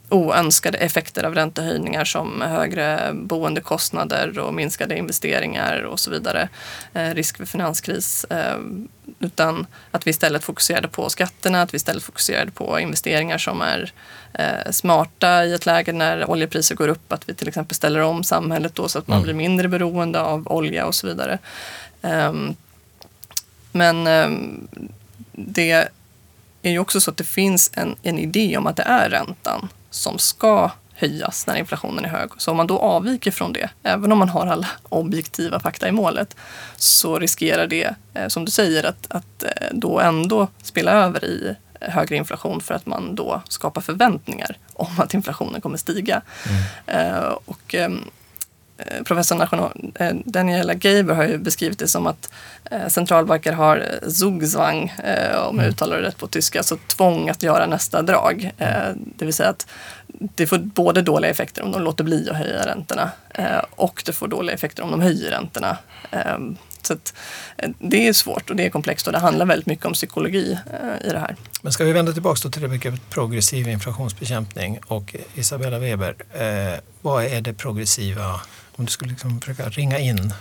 [0.10, 6.50] oönskade effekter av räntehöjningar som högre boendekostnader och minskade investeringar och så vidare.
[6.94, 8.24] Eh, risk för finanskris.
[8.30, 8.58] Eh,
[9.20, 13.94] utan att vi istället fokuserade på skatterna, att vi istället fokuserade på investeringar som är
[14.34, 17.14] eh, smarta i ett läge när oljepriser går upp.
[17.14, 19.24] Att vi till exempel ställer om samhället då så att man mm.
[19.24, 21.40] blir mindre beroende av olja och så vidare.
[23.72, 24.08] Men
[25.32, 25.88] det
[26.62, 29.70] är ju också så att det finns en, en idé om att det är räntan
[29.90, 32.30] som ska höjas när inflationen är hög.
[32.38, 35.92] Så om man då avviker från det, även om man har alla objektiva fakta i
[35.92, 36.36] målet,
[36.76, 41.56] så riskerar det, eh, som du säger, att, att eh, då ändå spela över i
[41.82, 46.22] högre inflation för att man då skapar förväntningar om att inflationen kommer stiga.
[46.86, 47.16] Mm.
[47.16, 47.90] Eh, och eh,
[49.06, 52.30] professor national, eh, Daniela Geiber har ju beskrivit det som att
[52.72, 55.70] eh, centralbanker har eh, Zugzwang, eh, om jag Mm.
[55.70, 58.52] uttalar det rätt på tyska, alltså tvång att göra nästa drag.
[58.58, 59.68] Eh, det vill säga att
[60.08, 64.14] det får både dåliga effekter om de låter bli att höja räntorna eh, och det
[64.14, 65.78] får dåliga effekter om de höjer räntorna.
[66.12, 66.38] Eh,
[66.82, 67.14] så att,
[67.58, 70.58] eh, det är svårt och det är komplext och det handlar väldigt mycket om psykologi
[70.74, 71.36] eh, i det här.
[71.62, 77.26] Men ska vi vända tillbaka till det begreppet progressiv inflationsbekämpning och Isabella Weber, eh, vad
[77.26, 78.42] är det progressiva,
[78.78, 80.34] om du skulle liksom försöka ringa in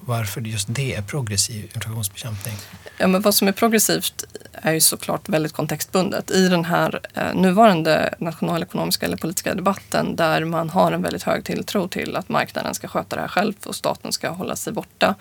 [0.00, 2.54] varför just det är progressiv inflationsbekämpning?
[2.98, 6.30] Ja, men vad som är progressivt är ju såklart väldigt kontextbundet.
[6.30, 11.44] I den här eh, nuvarande nationalekonomiska eller politiska debatten där man har en väldigt hög
[11.44, 15.14] tilltro till att marknaden ska sköta det här själv och staten ska hålla sig borta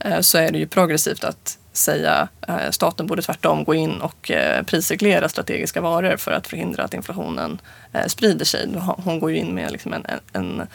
[0.00, 4.30] eh, så är det ju progressivt att säga eh, staten borde tvärtom gå in och
[4.30, 7.60] eh, prisreglera strategiska varor för att förhindra att inflationen
[7.92, 8.68] eh, sprider sig.
[8.78, 10.66] Hon går ju in med liksom en, en, en,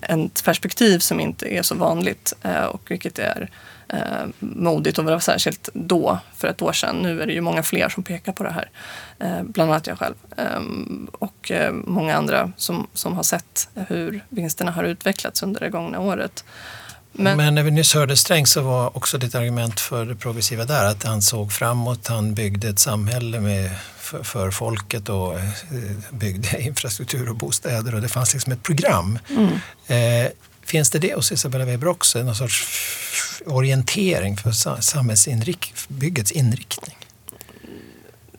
[0.00, 3.50] ett perspektiv som inte är så vanligt eh, och vilket är
[3.88, 6.96] eh, modigt och var särskilt då, för ett år sedan.
[6.96, 8.70] Nu är det ju många fler som pekar på det här.
[9.18, 10.14] Eh, bland annat jag själv.
[10.36, 10.60] Eh,
[11.12, 16.00] och eh, många andra som, som har sett hur vinsterna har utvecklats under det gångna
[16.00, 16.44] året.
[17.18, 20.64] Men, Men, när vi nyss hörde Sträng så var också ditt argument för det progressiva
[20.64, 23.70] där att han såg framåt, han byggde ett samhälle med,
[24.06, 25.44] för, för folket och eh,
[26.10, 29.18] byggde infrastruktur och bostäder och det fanns liksom ett program.
[29.86, 30.30] Eh,
[30.64, 32.66] finns det det hos Isabella Weber också, någon sorts
[33.46, 36.96] orientering för sa- samhällsbyggets inriktning?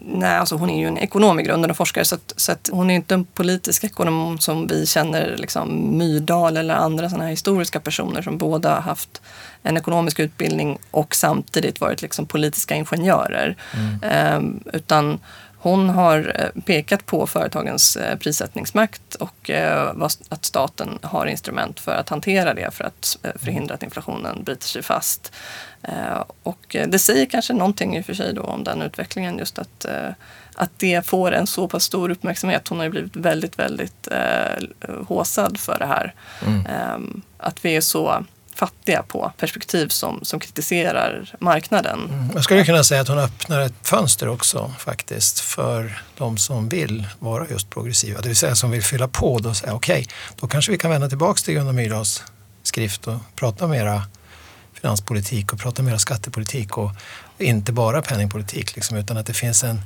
[0.07, 2.69] nej, alltså hon är ju en ekonom i grunden och forskare så, att, så att
[2.71, 7.31] hon är inte en politisk ekonom som vi känner liksom Myrdal eller andra sådana här
[7.31, 9.21] historiska personer som båda har haft
[9.63, 13.55] en ekonomisk utbildning och samtidigt varit liksom politiska ingenjörer.
[14.03, 15.19] Ehm, utan
[15.59, 19.93] hon har eh, pekat på företagens eh, prissättningsmakt och eh,
[20.29, 24.83] att staten har instrument för att hantera det för att förhindra att inflationen biter sig
[24.83, 25.31] fast.
[26.43, 29.85] Och det säger kanske någonting i och för sig då om den utvecklingen just att,
[30.55, 32.67] att det får en så pass stor uppmärksamhet.
[32.67, 34.65] Hon har ju blivit väldigt, väldigt eh,
[35.07, 36.13] håsad för det här.
[36.69, 38.25] Ehm, Att vi är så
[38.57, 42.09] fattiga på perspektiv som, som kritiserar marknaden.
[42.09, 42.31] Mm.
[42.33, 47.07] Jag skulle kunna säga att hon öppnar ett fönster också faktiskt för de som vill
[47.19, 48.21] vara just progressiva.
[48.21, 50.91] Det vill säga som vill fylla på då och säga okej, då kanske vi kan
[50.91, 52.23] vända tillbaka till Gunnar Myrdals
[52.63, 54.01] skrift och prata mera
[54.73, 56.91] finanspolitik och prata mera skattepolitik och
[57.37, 59.81] inte bara penningpolitik liksom, utan att det finns en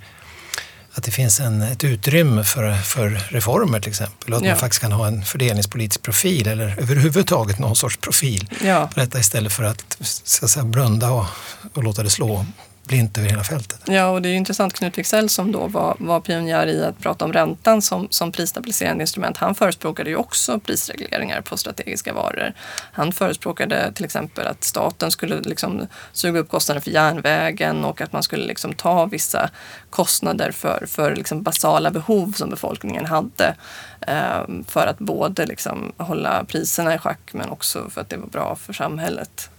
[0.94, 4.52] att det finns en, ett utrymme för, för reformer till exempel och att Ja.
[4.52, 8.90] man faktiskt kan ha en fördelningspolitisk profil eller överhuvudtaget någon sorts profil Ja.
[8.94, 11.26] på detta istället för att, så att säga, blunda och,
[11.74, 12.46] och låta det slå
[12.92, 13.80] splint över hela fältet.
[13.86, 14.74] Ja, och det är ju intressant.
[14.74, 19.04] Knut Wicksell som då var, var pionjär i att prata om räntan som, som prisstabiliserande
[19.04, 19.38] instrument.
[19.38, 22.54] Han förespråkade ju också prisregleringar på strategiska varor.
[22.92, 28.14] Han förespråkade till exempel att staten skulle liksom suga upp kostnader för järnvägen och att
[28.14, 29.50] man skulle liksom ta vissa
[29.90, 33.56] kostnader för, för liksom basala behov som befolkningen hade.
[34.02, 38.28] Eh, för att både liksom hålla priserna i schack men också för att det var
[38.28, 39.50] bra för samhället.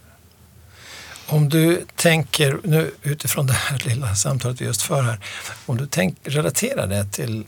[1.33, 5.19] Om du tänker, nu utifrån det här lilla samtalet vi just för här,
[5.65, 7.45] om du tänk, relaterar det till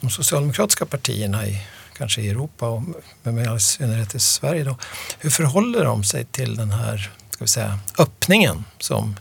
[0.00, 1.62] de socialdemokratiska partierna i
[1.96, 2.82] kanske i Europa och
[3.22, 4.76] men med i synnerhet i Sverige då.
[5.18, 9.16] Hur förhåller de sig till den här ska vi säga, öppningen som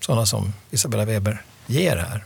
[0.00, 2.24] sådana som Isabella Weber ger här?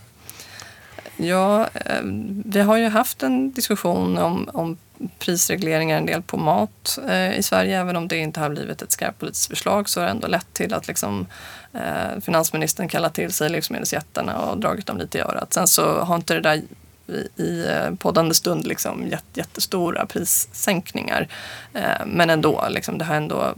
[1.17, 2.03] Ja, eh,
[2.45, 4.77] vi har ju haft en diskussion om, om
[5.19, 7.81] prisregleringar en del på mat eh, i Sverige.
[7.81, 10.53] Även om det inte har blivit ett skarpt politiskt förslag så har det ändå lett
[10.53, 11.27] till att liksom,
[11.73, 15.53] eh, finansministern kallat till sig livsmedelsjättarna och dragit dem lite i örat.
[15.53, 16.63] Sen så har inte det där
[17.07, 21.29] i, i eh, poddande stund liksom jätt, jättestora prissänkningar.
[21.73, 23.55] Eh, men ändå, liksom, det har ändå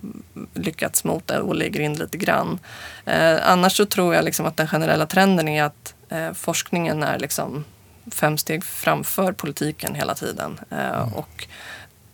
[0.55, 2.59] lyckats mota och ligger in lite grann.
[3.05, 7.19] Eh, annars så tror jag liksom att den generella trenden är att eh, forskningen är
[7.19, 7.65] liksom
[8.13, 10.61] fem steg framför politiken hela tiden.
[10.71, 11.47] Eh, och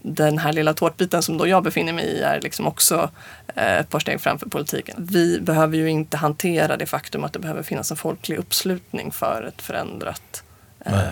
[0.03, 3.11] den här lilla tårtbiten som då jag befinner mig i är liksom också
[3.55, 5.07] eh, ett par steg framför politiken.
[5.11, 9.43] Vi behöver ju inte hantera det faktum att det behöver finnas en folklig uppslutning för
[9.43, 10.43] ett förändrat
[10.85, 11.03] eh.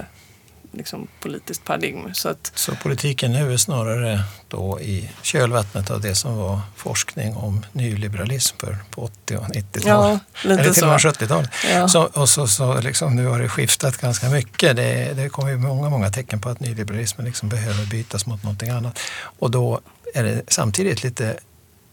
[0.72, 2.14] Liksom, politiskt paradigm.
[2.14, 7.36] Så att, Så politiken nu är snarare då i kölvattnet av det som var forskning
[7.36, 9.84] om nyliberalism för på 80 och 90-talet.
[9.86, 11.08] ja, Eller till och med så.
[11.08, 11.50] 70-talet.
[11.70, 11.88] Ja.
[11.88, 14.76] Så, och så, så liksom, nu har det skiftat ganska mycket.
[14.76, 18.70] Det, det kommer ju många, många tecken på att nyliberalismen liksom behöver bytas mot någonting
[18.70, 18.98] annat.
[19.22, 19.80] Och då
[20.14, 21.36] är det samtidigt lite,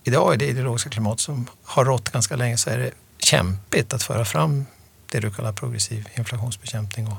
[0.03, 4.03] idag i det ideologiska klimat som har rått ganska länge så är det kämpigt att
[4.03, 4.65] föra fram
[5.11, 7.17] det du kallar progressiv inflationsbekämpning och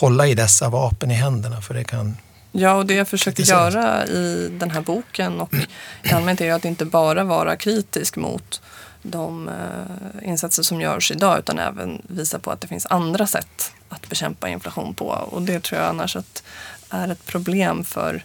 [0.00, 2.16] hålla i dessa vapen i händerna för det kan
[2.52, 5.54] Ja, och det jag försöker göra i den här boken och
[6.02, 8.62] i allmänhet är att inte bara vara kritisk mot
[9.02, 13.72] de eh, insatser som görs idag utan även visa på att det finns andra sätt
[13.88, 15.06] att bekämpa inflation på.
[15.06, 16.42] Och det tror jag annars att
[16.90, 18.24] är ett problem för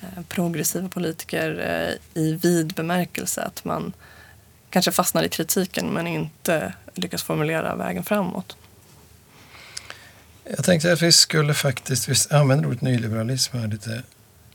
[0.00, 1.64] eh, progressiva politiker
[2.14, 3.42] eh, i vid bemärkelse.
[3.42, 3.92] Att man
[4.70, 8.56] kanske fastnar i kritiken men inte lyckas formulera vägen framåt.
[10.46, 14.02] Jag tänkte att vi skulle faktiskt, vi använder ordet nyliberalism här lite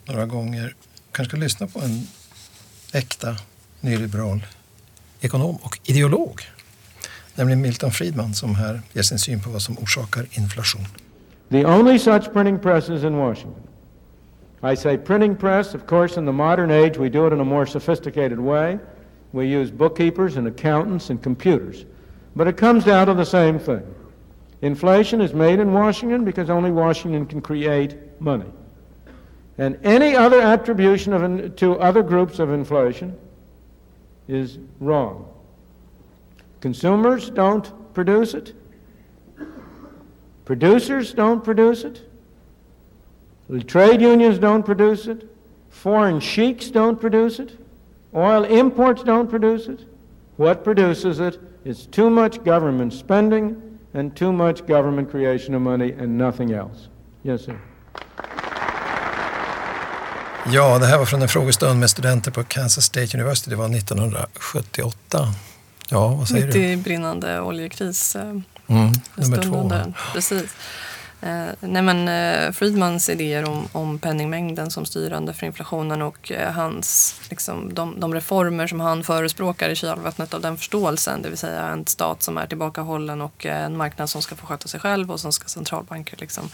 [0.05, 0.75] några gånger,
[1.11, 2.07] kanske lyssna på en
[2.93, 3.35] äkta
[3.81, 4.45] nyliberal
[5.21, 6.41] ekonom och ideolog.
[7.35, 10.85] Nämligen Milton Friedman som här ger sin syn på vad som orsakar inflation.
[11.51, 13.63] The only such printing press is in Washington.
[14.73, 17.43] I say printing press, of course, in the modern age we do it in a
[17.43, 18.79] more sophisticated way.
[19.31, 21.85] We use bookkeepers and accountants and computers.
[22.35, 23.81] But it comes down to the same thing.
[24.61, 28.51] Inflation is made in Washington because only Washington can create money.
[29.57, 33.17] And any other attribution of, to other groups of inflation
[34.27, 35.29] is wrong.
[36.61, 38.53] Consumers don't produce it.
[40.45, 42.01] Producers don't produce it.
[43.67, 45.27] Trade unions don't produce it.
[45.69, 47.57] Foreign sheiks don't produce it.
[48.13, 49.85] Oil imports don't produce it.
[50.37, 55.93] What produces it is too much government spending and too much government creation of money
[56.01, 56.79] and nothing else.
[57.23, 57.59] Yes, sir.
[60.51, 63.49] Ja, det här var från en frågestund med studenter på Kansas State University.
[63.49, 65.33] Det var 1978.
[65.89, 66.61] Ja, vad säger Mitt du?
[66.63, 68.15] i brinnande oljekris.
[68.15, 68.21] eh,
[68.67, 69.71] Mm, nummer två.
[70.13, 70.55] Precis.
[71.21, 76.51] Eh, nej men, eh, Friedmans idéer om, om penningmängden som styrande för inflationen och eh,
[76.51, 81.37] hans, liksom, de, de reformer som han förespråkar i kölvattnet av den förståelsen, det vill
[81.37, 84.79] säga en stat som är tillbakahållen och eh, en marknad som ska få sköta sig
[84.79, 86.49] själv och som ska centralbanker liksom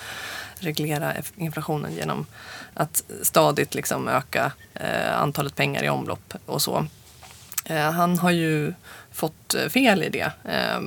[0.59, 2.25] reglera inflationen genom
[2.73, 6.85] att stadigt liksom öka eh, antalet pengar i omlopp och så.
[7.65, 8.73] Eh, han har ju
[9.11, 10.31] fått eh, fel i det.
[10.43, 10.77] Eh,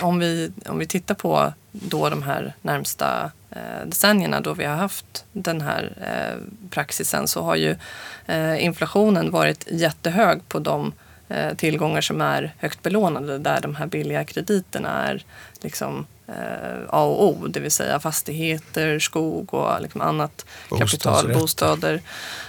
[0.00, 4.76] om, vi, om vi tittar på då de här närmsta eh, decennierna då vi har
[4.76, 7.76] haft den här eh, praxisen så har ju
[8.26, 10.92] eh, inflationen varit jättehög på de
[11.28, 15.24] eh, tillgångar som är högt belånade där de här billiga krediterna är
[15.60, 16.06] liksom
[16.88, 20.46] A och O, det vill säga fastigheter, skog och liksom annat
[20.78, 22.00] kapital, bostäder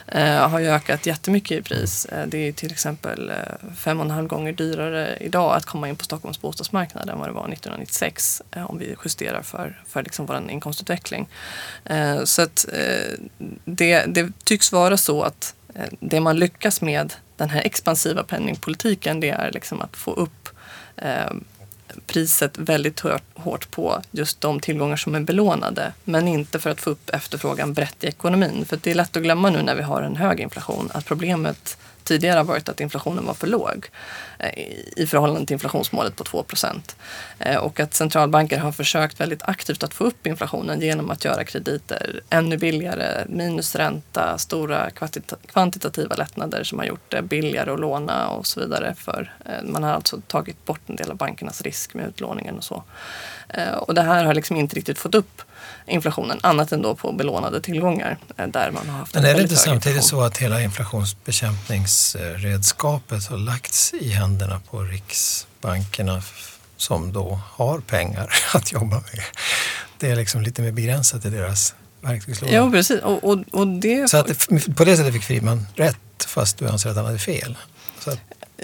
[0.07, 2.05] eh, har ju ökat jättemycket i pris.
[2.05, 5.89] Eh, det är till exempel eh, fem och en halv gånger dyrare idag att komma
[5.89, 10.03] in på Stockholms bostadsmarknad än vad det var 1996 eh, om vi justerar för, för
[10.03, 11.27] liksom vår inkomstutveckling.
[11.85, 13.13] Eh, så att eh,
[13.65, 19.19] det, det tycks vara så att eh, det man lyckas med den här expansiva penningpolitiken
[19.19, 20.49] det är liksom att få upp
[20.95, 21.31] eh,
[22.07, 25.93] priset väldigt hårt, på just de tillgångar som är belånade.
[26.03, 28.65] Men inte för att få upp efterfrågan brett i ekonomin.
[28.65, 31.77] För det är lätt att glömma nu när vi har en hög inflation att problemet
[32.11, 33.89] tidigare har varit att inflationen var för låg
[34.39, 34.59] eh,
[34.95, 36.45] i förhållande till inflationsmålet på 2
[37.39, 41.43] eh, Och att centralbanker har försökt väldigt aktivt att få upp inflationen genom att göra
[41.43, 44.89] krediter ännu billigare, minusränta, stora
[45.47, 48.95] kvantitativa lättnader som har gjort det billigare att låna och så vidare.
[48.97, 52.63] För, eh, man har alltså tagit bort en del av bankernas risk med utlåningen och
[52.63, 52.83] så.
[53.81, 55.41] Och det här har liksom inte riktigt fått upp
[55.87, 59.35] inflationen annat än då på belånade tillgångar eh, där man har haft Men en är
[59.35, 66.21] det inte samtidigt så att hela inflationsbekämpningsredskapet har lagts i händerna på riksbankerna
[66.77, 69.21] som då har pengar att jobba med?
[69.97, 72.53] Det är liksom lite mer begränsat i deras verktygslåda.
[72.55, 73.01] Jo, precis.
[73.01, 76.67] Och, och, och det, Så att det, på det sättet fick Friedman rätt fast du
[76.67, 77.57] anser att han hade fel.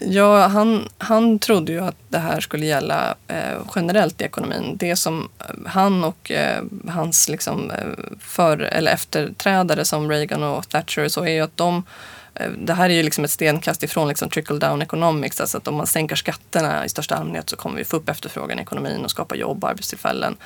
[0.02, 4.78] Ja, han, han trodde ju att det här skulle gälla eh, generellt i ekonomin.
[4.80, 10.70] Det som eh, han och eh, hans liksom, eh, för, eller efterträdare som Reagan och
[10.70, 11.84] Thatcher och så är ju att de
[12.40, 15.42] Eh, det här är ju liksom ett stenkast ifrån liksom trickle down economics.
[15.42, 18.60] Alltså att om man sänker skatterna i största allmänhet så kommer vi få upp efterfrågan
[18.60, 20.38] i ekonomin och skapa jobb och arbetstillfällen.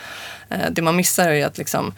[0.49, 1.93] Eh, det man missar är ju att liksom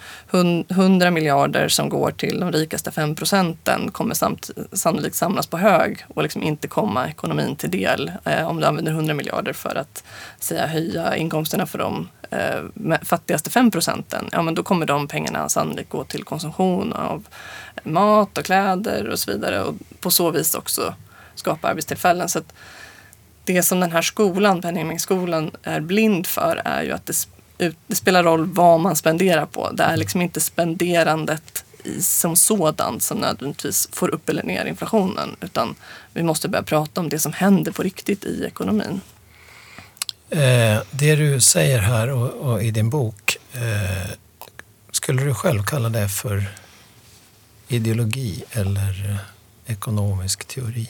[0.69, 6.05] 100 miljarder som går till de rikaste 5 procenten kommer samt, sannolikt samlas på hög
[6.07, 8.11] och liksom inte komma ekonomin till del.
[8.23, 10.03] Eh, om du använder 100 miljarder för att
[10.39, 12.07] säga, höja inkomsterna för de
[13.01, 17.27] fattigaste 5 procenten, ja men då kommer de pengarna sannolikt gå till konsumtion av
[17.83, 20.95] mat och kläder och så vidare och på så vis också
[21.35, 22.29] skapa arbetstillfällen.
[22.29, 22.53] Så att
[23.43, 27.05] det som den här skolan, penningmängdsskolan, är blind för är ju att
[27.57, 29.71] det, det spelar roll vad man spenderar på.
[29.71, 35.35] Det är liksom inte spenderandet i, som sådant som nödvändigtvis får upp eller ner inflationen.
[35.41, 35.75] Utan
[36.13, 39.01] vi måste börja prata om det som händer på riktigt i ekonomin.
[40.29, 44.11] eh, det du säger här och, och i din bok, eh,
[44.91, 46.43] skulle du själv kalla det för
[47.73, 50.89] ideologi eller eh, ekonomisk teori?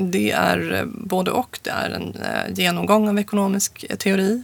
[0.00, 1.58] Det är eh, både och.
[1.62, 4.42] Det är en eh, genomgång av ekonomisk teori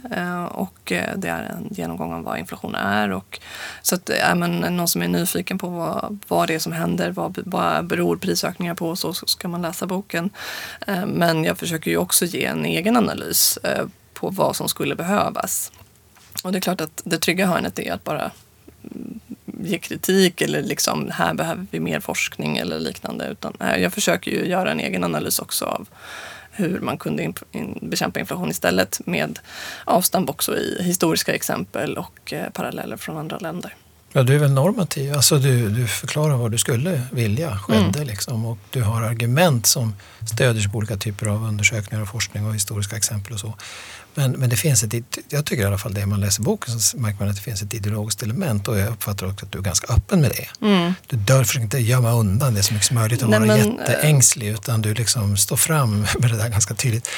[0.49, 0.79] och
[1.15, 3.11] det är en genomgång av vad inflation är.
[3.11, 3.39] Och,
[3.81, 7.11] så att är man någon som är nyfiken på vad, vad det är som händer,
[7.11, 10.29] vad, vad beror prisökningar på, så ska man läsa boken.
[11.07, 13.59] Men jag försöker ju också ge en egen analys
[14.13, 15.71] på vad som skulle behövas.
[16.43, 18.31] Och det är klart att det trygga hörnet är att bara
[18.83, 19.19] mm,
[19.61, 23.27] ge kritik eller liksom här behöver vi mer forskning eller liknande.
[23.27, 25.87] Utan eh, jag försöker ju göra en egen analys också av
[26.51, 29.39] hur man kunde in, in, bekämpa inflation istället med
[29.85, 33.75] avstamp också i historiska exempel och eh, paralleller från andra länder.
[34.15, 38.07] Ja, du är väl normativ, alltså du, du förklarar vad du skulle vilja skedde mm.
[38.07, 39.95] liksom, och du har argument som
[40.33, 43.53] stödjer sig på olika typer av undersökningar och forskning och historiska exempel och så.
[44.15, 44.93] Men, men det finns ett,
[45.29, 47.61] jag tycker i alla fall det, man läser boken så märker man att det finns
[47.61, 50.65] ett ideologiskt element och jag uppfattar också att du är ganska öppen med det.
[50.65, 50.93] Mm.
[51.07, 53.77] Du dör, försöker inte gömma undan det så mycket som möjligt och Nej, vara men,
[53.77, 57.09] jätteängslig utan du liksom står fram med det där ganska tydligt.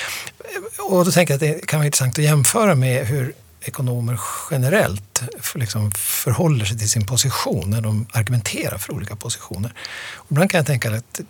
[0.89, 3.33] Och då tänker jag att det kan vara intressant att jämföra med hur
[3.65, 4.19] ekonomer
[4.51, 5.23] generellt
[5.55, 9.73] liksom förhåller sig till sin position när de argumenterar för olika positioner.
[10.15, 11.21] Och ibland kan jag tänka att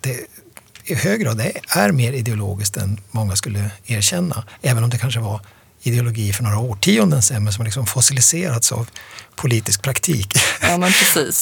[0.00, 0.20] det,
[0.84, 4.44] i hög grad är mer ideologiskt än många skulle erkänna.
[4.62, 5.40] Även om det kanske var
[5.82, 8.88] ideologi för några årtionden sedan men som liksom fossiliserats av
[9.34, 10.32] politisk praktik.
[10.62, 10.90] Ja,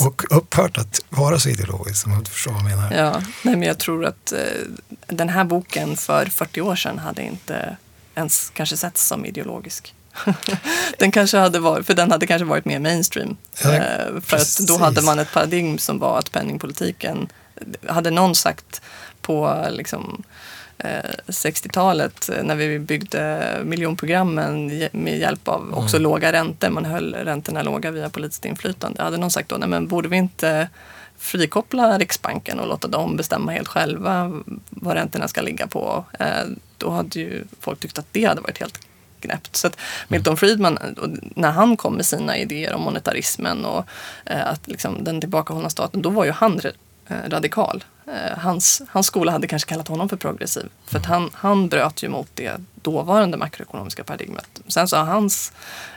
[0.07, 2.93] och upphört att vara så ideologisk som du förstår vad jag menar.
[2.93, 4.39] Ja, nej, men jag tror att eh,
[5.07, 7.77] den här boken för 40 år sedan hade inte
[8.15, 9.95] ens kanske setts som ideologisk.
[10.99, 13.37] den kanske hade varit, för den hade kanske varit mer mainstream.
[13.65, 17.29] Ja, eh, för att då hade man ett paradigm som var att penningpolitiken,
[17.87, 18.83] hade någon sagt
[19.23, 20.23] på liksom,
[20.79, 26.03] eh, 60-talet när vi byggde miljonprogrammen med hjälp av också mm.
[26.03, 29.03] låga räntor, man höll räntorna låga via politiskt inflytande.
[29.03, 30.69] Hade någon sagt då, nej men borde vi inte
[31.19, 36.05] frikoppla Riksbanken och låta dem bestämma helt själva vad räntorna ska ligga på.
[36.21, 36.45] Eh,
[36.79, 38.88] då hade ju folk tyckt att det hade varit helt
[39.21, 39.57] knäppt.
[39.57, 39.77] Så att
[40.09, 40.79] Milton Friedman,
[41.35, 43.85] när han kom med sina idéer om monetarismen och
[44.25, 46.61] eh, att liksom, den tillbakahållna staten, då var ju han
[47.09, 47.85] eh, radikal.
[48.07, 50.69] Eh, hans, hans skola hade kanske kallat honom för progressiv.
[50.87, 52.53] För att han, han bröt ju mot det
[52.83, 54.47] dåvarande makroekonomiska paradigmet.
[54.69, 55.53] Sen så har hans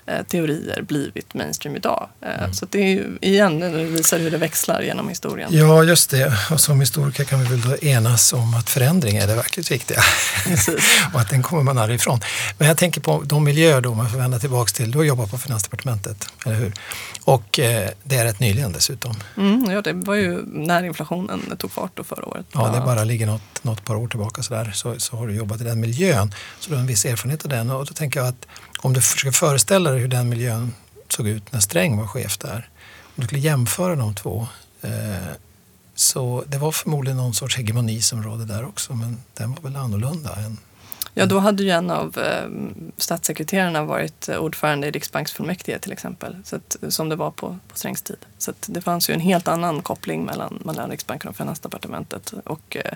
[0.05, 2.09] eh, teorier blivit mainstream idag.
[2.21, 2.53] Eh, mm.
[2.53, 5.49] Så det är ju igen, det visar hur det växlar genom historien.
[5.53, 6.33] Ja, just det.
[6.51, 9.99] Och som historiker kan vi väl då enas om att förändring är det verkligt viktiga.
[11.13, 12.19] och att den kommer man aldrig ifrån.
[12.57, 15.31] Men jag tänker på de miljöer då, man får vända tillbaka till, du har jobbat
[15.31, 16.73] på Finansdepartementet, eller hur?
[17.23, 19.15] Och eh, det är rätt nyligen dessutom.
[19.37, 22.45] Mm, ja, det var ju när inflationen tog fart då förra året.
[22.51, 25.61] Ja, det bara ligger något, något par år tillbaka sådär, så, så har du jobbat
[25.61, 26.33] i den miljön.
[26.59, 28.47] Så du har en viss erfarenhet av den och då tänker jag att
[28.81, 30.73] om du försöker föreställa dig hur den miljön
[31.09, 32.69] såg ut när Sträng var chef där.
[33.03, 34.47] Om du skulle jämföra de två
[34.81, 34.91] eh,
[35.95, 39.75] så det var förmodligen någon sorts hegemoni som rådde där också men den var väl
[39.75, 40.57] annorlunda än
[41.13, 42.49] Ja, då hade ju en av eh,
[42.97, 47.77] statssekreterarna varit eh, ordförande i Riksbanksfullmäktige till exempel, så att, som det var på, på
[47.77, 48.17] Strängs tid.
[48.37, 52.33] Så det fanns ju en helt annan koppling mellan, mellan Riksbanken och Finansdepartementet.
[52.45, 52.93] Och, eh,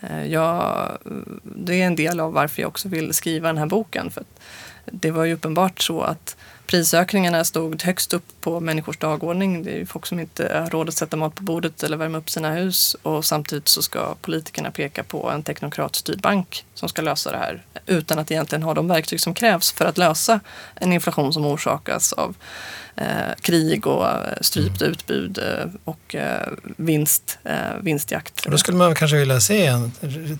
[0.00, 0.98] eh ja,
[1.42, 4.10] det är en del av varför jag också vill skriva den här boken.
[4.10, 4.24] För
[4.84, 6.36] det var ju uppenbart så att
[6.68, 9.62] prisökningarna stod högst upp på människors dagordning.
[9.62, 12.30] Det är folk som inte har råd att sätta mat på bordet eller värma upp
[12.30, 17.32] sina hus och samtidigt så ska politikerna peka på en teknokratstyrd bank som ska lösa
[17.32, 20.40] det här utan att egentligen ha de verktyg som krävs för att lösa
[20.74, 22.36] en inflation som orsakas av
[22.96, 24.92] eh, krig och eh, strypt mm.
[24.92, 28.44] utbud eh, och eh, vinst, eh, vinstjakt.
[28.44, 29.92] Och då skulle man kanske vilja se en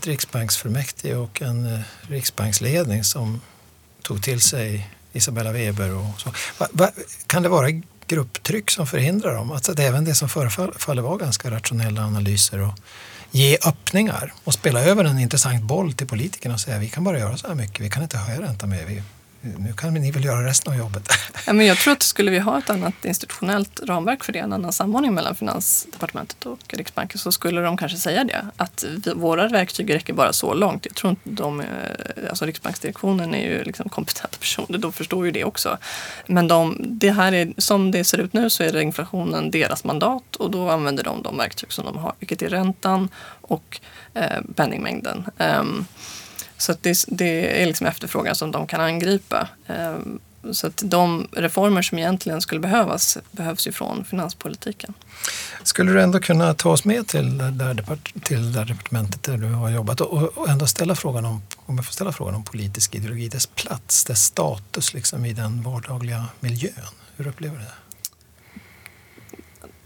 [0.03, 3.41] riksbanksfullmäktige och en eh, riksbanksledning som
[4.03, 6.33] tog till sig Isabella Weber och så.
[6.59, 6.91] Va, va,
[7.27, 7.69] kan det vara
[8.07, 9.53] grupptryck som förhindrar dem?
[9.53, 12.75] Alltså att även det som förefaller vara ganska rationella analyser och
[13.31, 17.19] ge öppningar och spela över en intressant boll till politikerna och säga vi kan bara
[17.19, 18.85] göra så här mycket, vi kan inte höja räntan mer.
[18.87, 19.03] Vi,
[19.41, 21.09] nu kan ni väl göra resten av jobbet.
[21.47, 24.53] Ja, men jag tror att skulle vi ha ett annat institutionellt ramverk för det, en
[24.53, 28.47] annan samordning mellan Finansdepartementet och Riksbanken så skulle de kanske säga det.
[28.57, 30.87] Att vi, våra verktyg räcker bara så långt.
[30.87, 31.67] Jag tror inte de, eh,
[32.29, 35.79] alltså Riksbanksdirektionen är ju liksom kompetenta personer, de förstår ju det också.
[36.27, 39.85] Men de, det här är, som det ser ut nu så är det inflationen deras
[39.85, 43.09] mandat och då använder de de verktyg som de har, vilket är räntan
[43.41, 43.81] och
[44.15, 45.25] eh, penningmängden.
[45.39, 45.87] Um,
[46.59, 49.49] så det, det, är liksom efterfrågan som de kan angripa.
[49.67, 50.21] Ehm,
[50.53, 54.95] så att de reformer som egentligen skulle behövas behövs ju från finanspolitiken.
[55.63, 59.37] Skulle du ändå kunna ta oss med till det där, depart till där departementet där
[59.37, 62.45] du har jobbat och, och ändå ställa frågan om, om jag får ställa frågan om
[62.45, 66.73] politisk ideologi, dess plats, dess status liksom i den vardagliga miljön.
[67.17, 67.73] Hur upplever du det?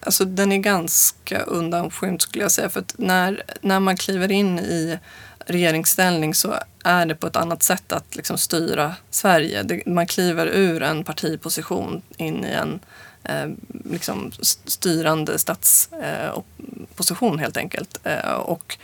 [0.04, 2.68] Alltså den är ganska undanskymd skulle jag säga.
[2.68, 4.98] För att när, när man kliver in i
[5.46, 9.62] regeringsställning så är det på ett annat sätt att liksom styra Sverige.
[9.62, 12.80] Det, man kliver ur en partiposition in i en
[13.24, 13.48] eh,
[13.90, 14.32] liksom
[14.64, 18.00] styrande statsposition eh, helt enkelt.
[18.04, 18.78] Eh, och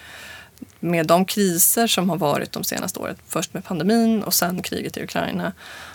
[0.80, 4.96] med de kriser som har varit de senaste åren, först med pandemin och sen kriget
[4.96, 5.52] i Ukraina,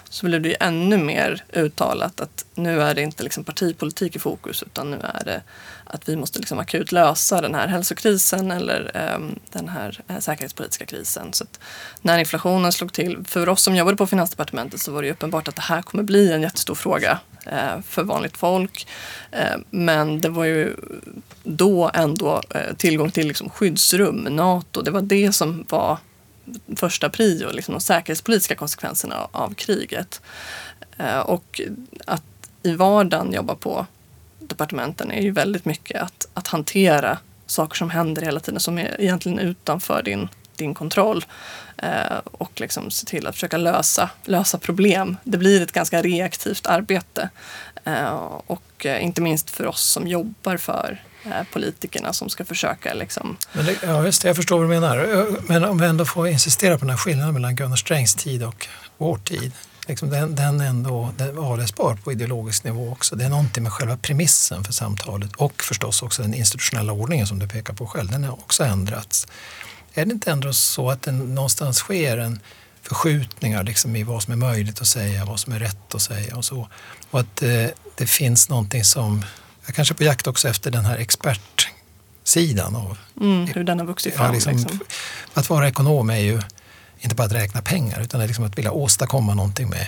[0.10, 4.20] så blev det ju ännu mer uttalat att nu är det inte liksom partipolitik i
[4.20, 5.42] fokus utan nu är det
[5.86, 10.86] att vi måste liksom akut lösa den här hälsokrisen eller um, den här uh, säkerhetspolitiska
[10.86, 11.34] krisen.
[11.34, 11.46] Så
[12.02, 15.56] när inflationen slog till, för oss som jobbade på Finansdepartementet så var det uppenbart att
[15.56, 18.88] det här kommer bli en jättestor fråga uh, för vanligt folk.
[19.36, 20.76] Uh, men det var ju
[21.44, 22.42] då ändå
[22.78, 25.98] tillgång till liksom skyddsrum, NATO, det var det som var
[26.76, 30.22] första prio, liksom de säkerhetspolitiska konsekvenserna av kriget.
[31.26, 31.62] Och
[32.06, 32.24] att
[32.64, 33.86] i vardagen jobba på
[34.54, 39.02] departementen är ju väldigt mycket att, att hantera saker som händer hela tiden som är
[39.02, 41.26] egentligen utanför din, din kontroll.
[41.78, 45.18] Eh, och liksom se till att försöka lösa, lösa problem.
[45.24, 47.30] Det blir ett ganska reaktivt arbete.
[47.84, 52.94] Eh, och eh, inte minst för oss som jobbar för eh, politikerna som ska försöka
[52.94, 53.38] liksom...
[53.54, 55.28] Men det, ja, just det, jag förstår vad du menar.
[55.48, 58.68] Men om vi ändå får insistera på den här skillnaden mellan Gunnar Strängs tid och
[58.98, 59.52] vår tid.
[59.88, 63.16] Liksom den, den ändå den avläsbar på ideologisk nivå också.
[63.16, 67.40] Det är någonting med själva premissen för samtalet och förstås också den institutionella ordningen som
[67.40, 68.12] du pekar på själv.
[68.12, 69.28] Den har också ändrats.
[69.94, 72.40] Är det inte ändå så att det någonstans sker en
[72.82, 76.36] förskjutningar liksom i vad som är möjligt att säga, vad som är rätt att säga
[76.36, 76.68] och så.
[77.12, 77.66] Och att eh,
[77.96, 79.26] det finns någonting som
[79.66, 82.76] jag kanske är på jakt också efter den här expertsidan.
[82.76, 84.26] Av, mm, hur den har vuxit fram.
[84.26, 84.80] Ja, liksom, liksom.
[85.34, 86.42] Att vara ekonom är ju
[87.04, 89.88] inte bara att räkna pengar utan det är liksom att vilja åstadkomma någonting med,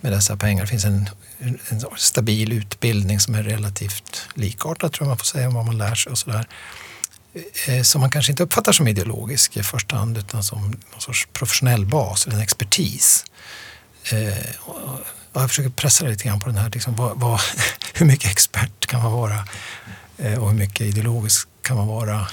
[0.00, 0.62] med dessa pengar.
[0.62, 5.48] Det finns en, en stabil utbildning som är relativt likartad tror jag man får säga
[5.48, 6.46] om vad man lär sig och sådär.
[7.66, 11.28] Eh, som man kanske inte uppfattar som ideologisk i första hand utan som någon sorts
[11.32, 13.24] professionell bas, eller en expertis.
[14.12, 14.46] Eh,
[15.32, 17.40] jag försöker pressa lite grann på den här, liksom, vad, vad,
[17.94, 19.44] hur mycket expert kan man vara
[20.18, 22.26] eh, och hur mycket ideologisk kan man vara?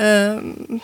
[0.00, 0.80] Um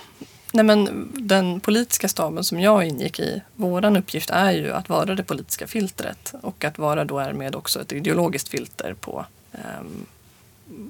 [0.52, 5.14] nej men den politiska staben som jag ingick i, vår uppgift är ju att vara
[5.14, 10.06] det politiska filtret och att vara då därmed också ett ideologiskt filter på ehm, um,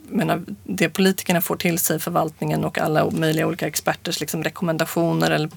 [0.08, 5.50] menar, det politikerna får till sig, förvaltningen och alla möjliga olika experters liksom rekommendationer eller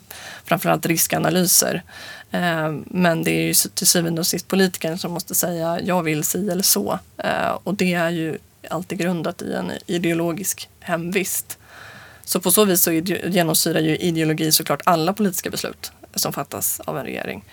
[0.44, 1.84] framförallt riskanalyser.
[2.32, 6.24] Ehm, men det är ju till syvende och sist politikern som måste säga jag vill
[6.24, 7.00] si eller så.
[7.18, 8.38] Eh, och det är ju
[8.70, 11.58] alltid grundat i en ideologisk hemvist.
[12.26, 16.98] Så på så vis så genomsyrar ju ideologi såklart alla politiska beslut som fattas av
[16.98, 17.44] en regering.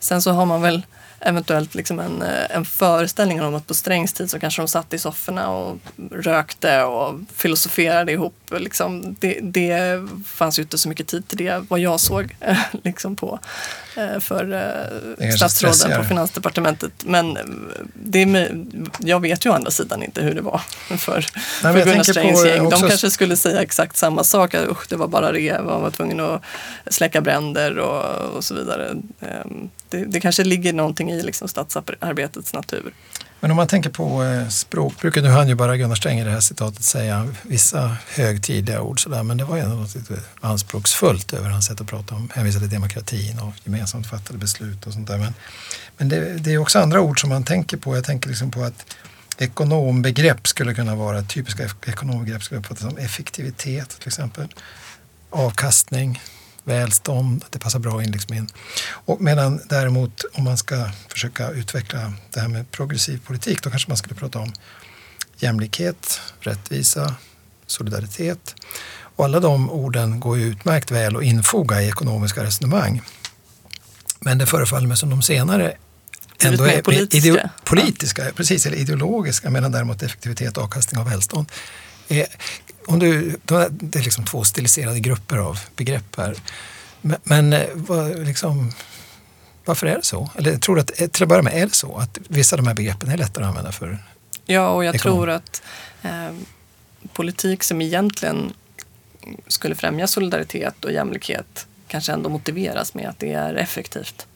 [0.00, 0.82] Sen så har man väl
[1.24, 4.94] eventuellt liksom en, eh, en föreställning om att på Strängs tid så kanske de satt
[4.94, 5.78] i sofforna och
[6.10, 8.34] rökte och filosoferade ihop.
[8.50, 12.36] Liksom, det, det fanns ju inte så mycket tid till det vad jag såg
[12.82, 13.38] liksom på,
[13.96, 14.52] eh, för
[15.18, 16.92] eh, statsråden på Finansdepartementet.
[17.04, 17.38] Men
[17.94, 18.48] det
[18.98, 20.60] jag vet ju å andra sidan inte hur det var
[20.98, 21.26] för,
[21.62, 22.70] Nej, för Gunnar Strängs gäng.
[22.70, 24.54] De kanske skulle säga exakt samma sak.
[24.54, 25.60] Usch, det var bara det.
[25.64, 26.42] Man var tvungen att
[26.86, 28.94] släcka bränder och, och så vidare.
[29.92, 32.92] Det, det kanske ligger någonting i liksom stadsarbetets natur.
[33.40, 36.30] Men om man tänker på eh, språkbruket, nu hann ju bara Gunnar Sträng i det
[36.30, 39.96] här citatet säga vissa högtidliga ord sådär, men det var ju något
[40.40, 44.92] anspråksfullt över hans sätt att prata om, hänvisa till demokratin och gemensamt fattade beslut och
[44.92, 45.18] sånt där.
[45.18, 45.34] Men,
[45.96, 47.96] men det, det är också andra ord som man tänker på.
[47.96, 48.96] Jag tänker liksom på att
[49.38, 54.48] ekonombegrepp skulle kunna vara, typiska ekonombegrepp skulle uppfattas som effektivitet till exempel,
[55.30, 56.20] avkastning,
[56.64, 58.10] välstånd, det passar bra in.
[58.10, 58.48] Liksom in.
[58.84, 63.90] Och medan däremot om man ska försöka utveckla det här med progressiv politik då kanske
[63.90, 64.52] man skulle prata om
[65.36, 67.14] jämlikhet, rättvisa,
[67.66, 68.54] solidaritet.
[69.16, 73.02] Och alla de orden går ju utmärkt väl att infoga i ekonomiska resonemang.
[74.20, 75.76] Men det förefaller mig som de senare
[76.44, 78.30] ändå är politiska, politiska ja.
[78.36, 81.52] precis, eller ideologiska medan däremot effektivitet, avkastning och välstånd
[82.08, 82.26] är
[82.86, 83.36] om du,
[83.70, 86.36] det är liksom två stiliserade grupper av begrepp här.
[87.00, 88.72] Men, men eh, vad, liksom,
[89.64, 90.30] varför är det så?
[90.38, 92.62] Eller tror du att, eh, till att börja med, är det så att vissa av
[92.62, 93.98] de här begreppen är lättare att använda för
[94.46, 95.16] Ja, och jag ekonom?
[95.18, 95.62] tror att
[96.02, 96.30] eh,
[97.12, 98.52] politik som egentligen
[99.46, 104.26] skulle främja solidaritet och jämlikhet kanske ändå motiveras med att det är effektivt.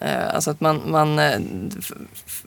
[0.00, 1.40] Eh, alltså att man, man eh,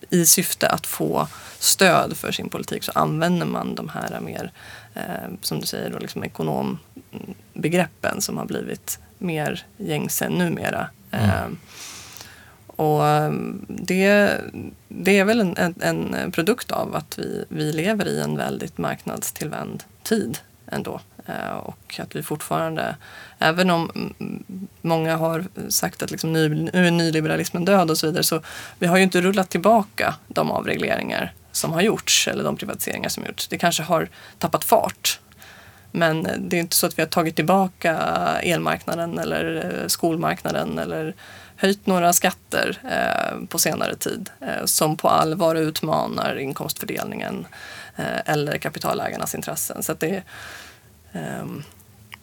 [0.09, 1.27] i syfte att få
[1.59, 4.51] stöd för sin politik så använder man de här mer
[4.93, 10.87] eh, som du säger, då, liksom ekonombegreppen som har blivit mer gängse numera.
[11.11, 11.57] Mm.
[12.75, 13.03] Och
[13.67, 14.41] det,
[14.87, 18.77] det är väl en, en, en, produkt av att vi, vi lever i en väldigt
[18.77, 20.37] marknadstillvänd tid
[20.67, 20.99] ändå.
[21.25, 22.95] Eh, och att vi fortfarande,
[23.39, 24.13] även om
[24.81, 28.41] många har sagt att liksom ny, nu är nyliberalismen död och så vidare, så
[28.79, 33.23] vi har ju inte rullat tillbaka de avregleringar som har gjorts eller de privatiseringar som
[33.23, 33.47] har gjorts.
[33.47, 34.09] Det kanske har
[34.39, 35.19] tappat fart.
[35.91, 37.97] Men det är inte så att vi har tagit tillbaka
[38.43, 41.15] elmarknaden eller eh, skolmarknaden eller
[41.55, 47.45] höjt några skatter eh, på senare tid eh, som på allvar utmanar inkomstfördelningen
[47.95, 49.83] eh, eller kapitalägarnas intressen.
[49.83, 50.23] Så det,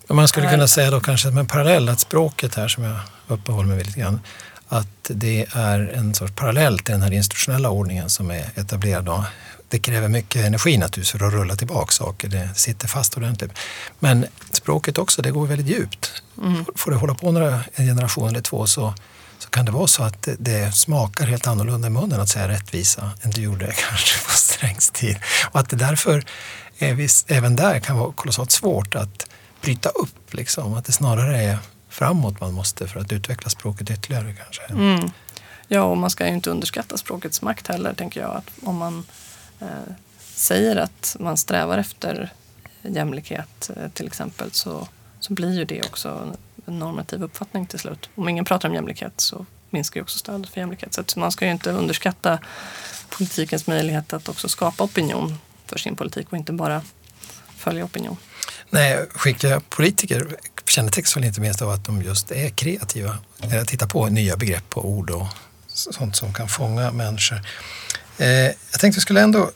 [0.08, 2.96] man skulle kunna säga då kanske med parallell att språket här som jag
[3.28, 4.20] uppehåller mig vid lite grann
[4.68, 9.04] att det är en sorts parallell till den här institutionella ordningen som är etablerad.
[9.04, 9.24] Då.
[9.68, 12.28] Det kräver mycket energi naturligtvis för att rulla tillbaka saker.
[12.28, 13.50] Det sitter fast ordentligt.
[13.98, 16.22] Men språket också, det går väldigt djupt.
[16.38, 16.64] Mm.
[16.76, 18.94] Får det hålla på några, en generation eller två så
[19.42, 22.48] så kan det vara så att det, det, smakar helt annorlunda i munnen att säga
[22.48, 25.16] rättvisa än det gjorde kanske på Strängs tid.
[25.50, 26.24] Och att det därför
[27.26, 30.34] även där kan vara kolossalt svårt att bryta upp.
[30.34, 30.74] Liksom.
[30.74, 31.58] Att det snarare är
[31.88, 34.62] framåt man måste för att utveckla språket ytterligare kanske.
[34.62, 35.10] Mm.
[35.68, 38.36] Ja, och man ska ju inte underskatta språkets makt heller, tänker jag.
[38.36, 39.04] Att om man
[39.60, 39.94] eh,
[40.34, 42.32] säger att man strävar efter
[42.82, 44.88] jämlikhet eh, till exempel så,
[45.20, 46.34] så blir ju det också
[46.66, 48.10] en normativ uppfattning till slut.
[48.14, 51.10] Om ingen pratar om jämlikhet så minskar ju också stödet för jämlikhet.
[51.10, 52.38] Så man ska ju inte underskatta
[53.08, 55.38] politikens möjlighet att också skapa opinion
[55.70, 56.82] för sin politik och inte bara
[57.56, 58.16] följa opinion.
[58.70, 63.18] Nej, skickliga politiker kännetecknas väl inte minst av att de just är kreativa.
[63.42, 65.26] Eh, Tittar på nya begrepp och ord och
[65.68, 67.40] sånt som kan fånga människor.
[68.18, 69.50] Eh, jag tänkte vi skulle ändå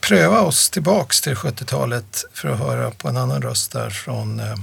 [0.00, 4.54] pröva oss tillbaks till 70-talet för att höra på en annan röst där från eh,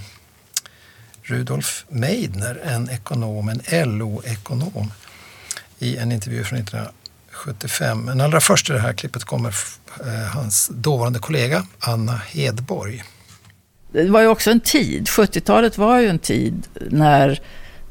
[1.23, 4.93] Rudolf Meidner, en ekonom, en LO-ekonom
[5.79, 6.59] i en intervju från
[7.41, 8.05] 1975.
[8.05, 9.55] Men allra först i det här klippet kommer
[9.99, 13.03] eh, hans dåvarande kollega Anna Hedborg.
[13.91, 17.39] Det var ju också en tid, 70-talet var ju en tid när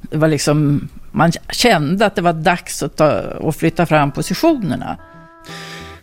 [0.00, 3.08] det var liksom, man kände att det var dags att, ta,
[3.42, 4.96] att flytta fram positionerna.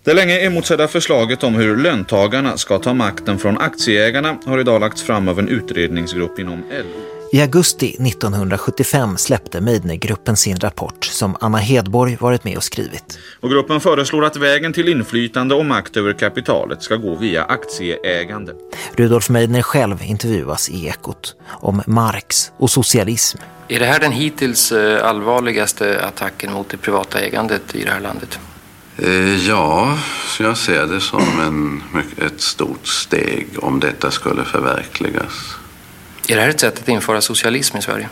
[0.04, 5.04] Det länge emotsedda förslaget om hur löntagarna ska ta makten från aktieägarna har idag lagts
[5.04, 7.14] fram av en utredningsgrupp inom LO.
[7.32, 13.20] I augusti 1975 släppte Meidnergruppen sin rapport som Anna Hedborg varit med och skrivit.
[13.40, 18.54] Och gruppen föreslår att vägen till inflytande och makt över kapitalet ska gå via aktieägande.
[18.94, 23.38] Rudolf Meidner själv intervjuas i Ekot om Marx och socialism.
[23.68, 28.02] Är det här den hittills eh, allvarligaste attacken mot det privata ägandet i det här
[28.02, 28.40] landet?
[28.98, 29.98] Eh, ja,
[30.40, 31.84] jag ser det som en,
[32.26, 35.56] ett stort steg om detta skulle förverkligas.
[36.28, 38.10] Är det här ett sätt att införa socialism i Sverige?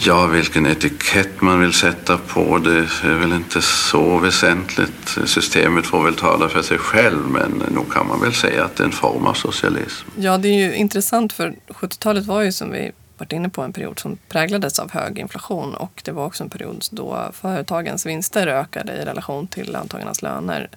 [0.00, 5.18] Ja, vilken etikett man vill sätta på det är väl inte så väsentligt.
[5.24, 8.82] Systemet får väl tala för sig själv, men nog kan man väl säga att det
[8.82, 10.08] är en form av socialism.
[10.16, 13.72] Ja, det är ju intressant för 70-talet var ju som vi varit inne på en
[13.72, 18.46] period som präglades av hög inflation och det var också en period då företagens vinster
[18.46, 20.68] ökade i relation till löntagarnas löner.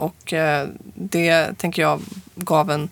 [0.00, 2.00] Ehm, och eh, det tänker jag
[2.34, 2.88] gav en,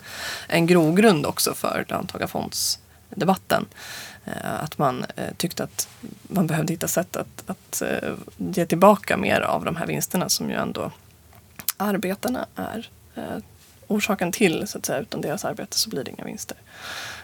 [0.48, 3.66] en grogrund också för löntagarfondsdebatten.
[4.24, 5.88] Eh, att man eh, tyckte att
[6.22, 7.82] man behövde hitta sätt att, att
[8.36, 10.90] ge tillbaka mer av de här vinsterna som ju ändå
[11.76, 12.88] arbetarna är
[13.88, 14.66] orsaken till.
[14.66, 14.98] Så att säga.
[14.98, 16.56] Utan deras arbete så blir det inga vinster.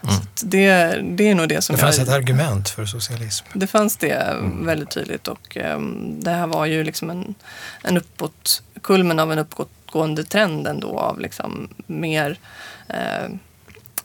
[0.03, 0.15] Mm.
[0.43, 1.75] det, det är nog det som...
[1.75, 3.45] Det fanns jag, ett argument för socialism.
[3.53, 4.65] Det fanns det mm.
[4.65, 7.35] väldigt tydligt och um, det här var ju liksom en,
[7.81, 12.39] en uppåt, kulmen av en uppåtgående trend ändå av liksom mer,
[12.87, 13.29] eh,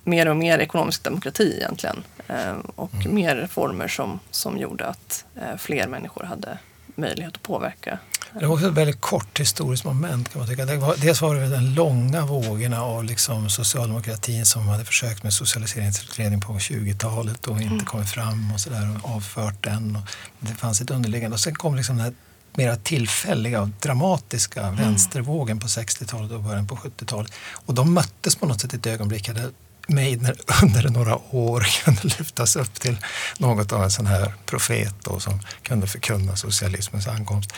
[0.04, 2.04] mer och mer ekonomisk demokrati egentligen.
[2.28, 3.14] Eh, och mm.
[3.14, 6.58] mer reformer som, som gjorde att eh, fler människor hade
[6.96, 7.98] möjlighet att påverka
[8.32, 10.64] det var också ett väldigt kort historiskt moment kan man tycka.
[10.96, 16.52] Dels var det den långa vågorna av liksom socialdemokratin som hade försökt med socialiseringsutredning på
[16.52, 17.84] 20-talet och inte mm.
[17.84, 19.96] kommit fram och sådär och avfört den.
[19.96, 20.02] Och
[20.38, 22.14] det fanns ett underliggande och sen kom liksom den här
[22.60, 24.76] mera tillfälliga och dramatiska mm.
[24.76, 27.32] vänstervågen på 60-talet och början på 70-talet.
[27.66, 29.28] Och de möttes på något sätt i ett ögonblick.
[29.28, 29.50] Hade
[29.88, 32.98] Meidner under några år kunde lyftas upp till
[33.38, 37.52] något av en sån här profet då, som kunde förkunna socialismens ankomst.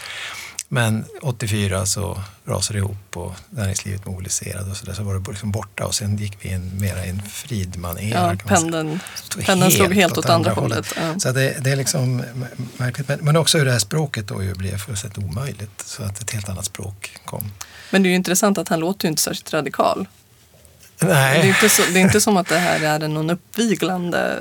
[0.74, 5.30] Men 84 så rasade det ihop och näringslivet mobiliserade och så där så var det
[5.30, 8.38] liksom borta och sen gick vi in mera i en Friedman-era.
[8.42, 9.00] Ja, pendeln,
[9.46, 10.92] pendeln slog helt åt andra hållet.
[10.92, 11.14] hållet.
[11.14, 11.20] Ja.
[11.20, 12.22] Så det, det, är liksom
[12.76, 13.08] märkligt.
[13.08, 15.82] Men, men också hur det här språket då ju blev fullständigt omöjligt.
[15.86, 17.52] Så att ett helt annat språk kom.
[17.90, 20.06] Men det är ju intressant att han låter ju inte särskilt radikal.
[21.02, 21.40] Nej.
[21.40, 24.38] Det, är inte så, det är inte som att det här är någon uppviglande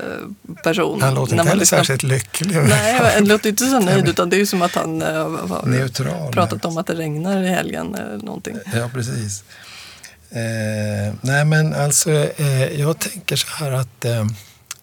[0.64, 1.02] person.
[1.02, 2.56] Han låter inte heller särskilt lycklig.
[2.56, 5.08] Nej, han låter inte så nöjd utan det är som att han eh,
[5.48, 7.94] har Neutral, pratat om att det regnar i helgen.
[7.94, 8.56] Eller någonting.
[8.74, 9.44] Ja, precis.
[10.30, 14.26] Eh, nej, men alltså eh, jag tänker så här att eh,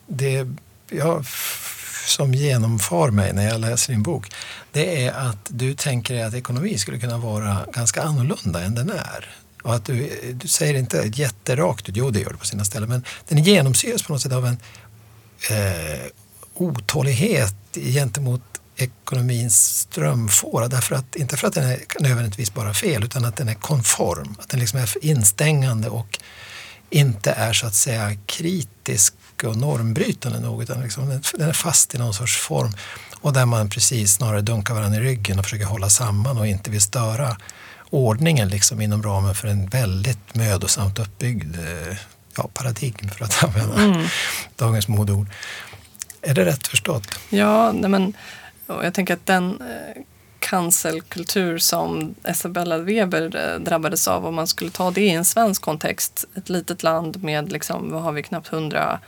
[0.07, 0.47] det
[0.89, 1.25] jag,
[2.05, 4.31] som genomfar mig när jag läser din bok,
[4.71, 8.89] det är att du tänker dig att ekonomi skulle kunna vara ganska annorlunda än den
[8.89, 9.29] är.
[9.63, 12.89] Och att du, du säger inte jätterakt ut, jo det gör du på sina ställen,
[12.89, 14.57] men den genomsyras på något sätt av en
[15.49, 16.05] eh,
[16.53, 18.41] otålighet gentemot
[18.75, 20.67] ekonomins strömfåra.
[20.67, 24.35] Därför att, inte för att den är nödvändigtvis bara fel, utan att den är konform.
[24.39, 26.19] Att den liksom är instängande och
[26.89, 31.97] inte är så att säga kritisk och normbrytande nog, utan liksom den är fast i
[31.97, 32.71] någon sorts form.
[33.21, 36.71] Och där man precis snarare dunkar varandra i ryggen och försöker hålla samman och inte
[36.71, 37.37] vill störa
[37.89, 41.97] ordningen liksom inom ramen för en väldigt mödosamt uppbyggd eh,
[42.37, 44.07] ja, paradigm för att använda mm.
[44.55, 45.27] dagens modeord.
[46.21, 47.19] Är det rätt förstått?
[47.29, 48.13] Ja, men,
[48.67, 50.01] jag tänker att den eh,
[50.39, 55.61] cancelkultur som Isabella Weber eh, drabbades av, om man skulle ta det i en svensk
[55.61, 58.99] kontext, ett litet land med, liksom, vad har vi, knappt hundra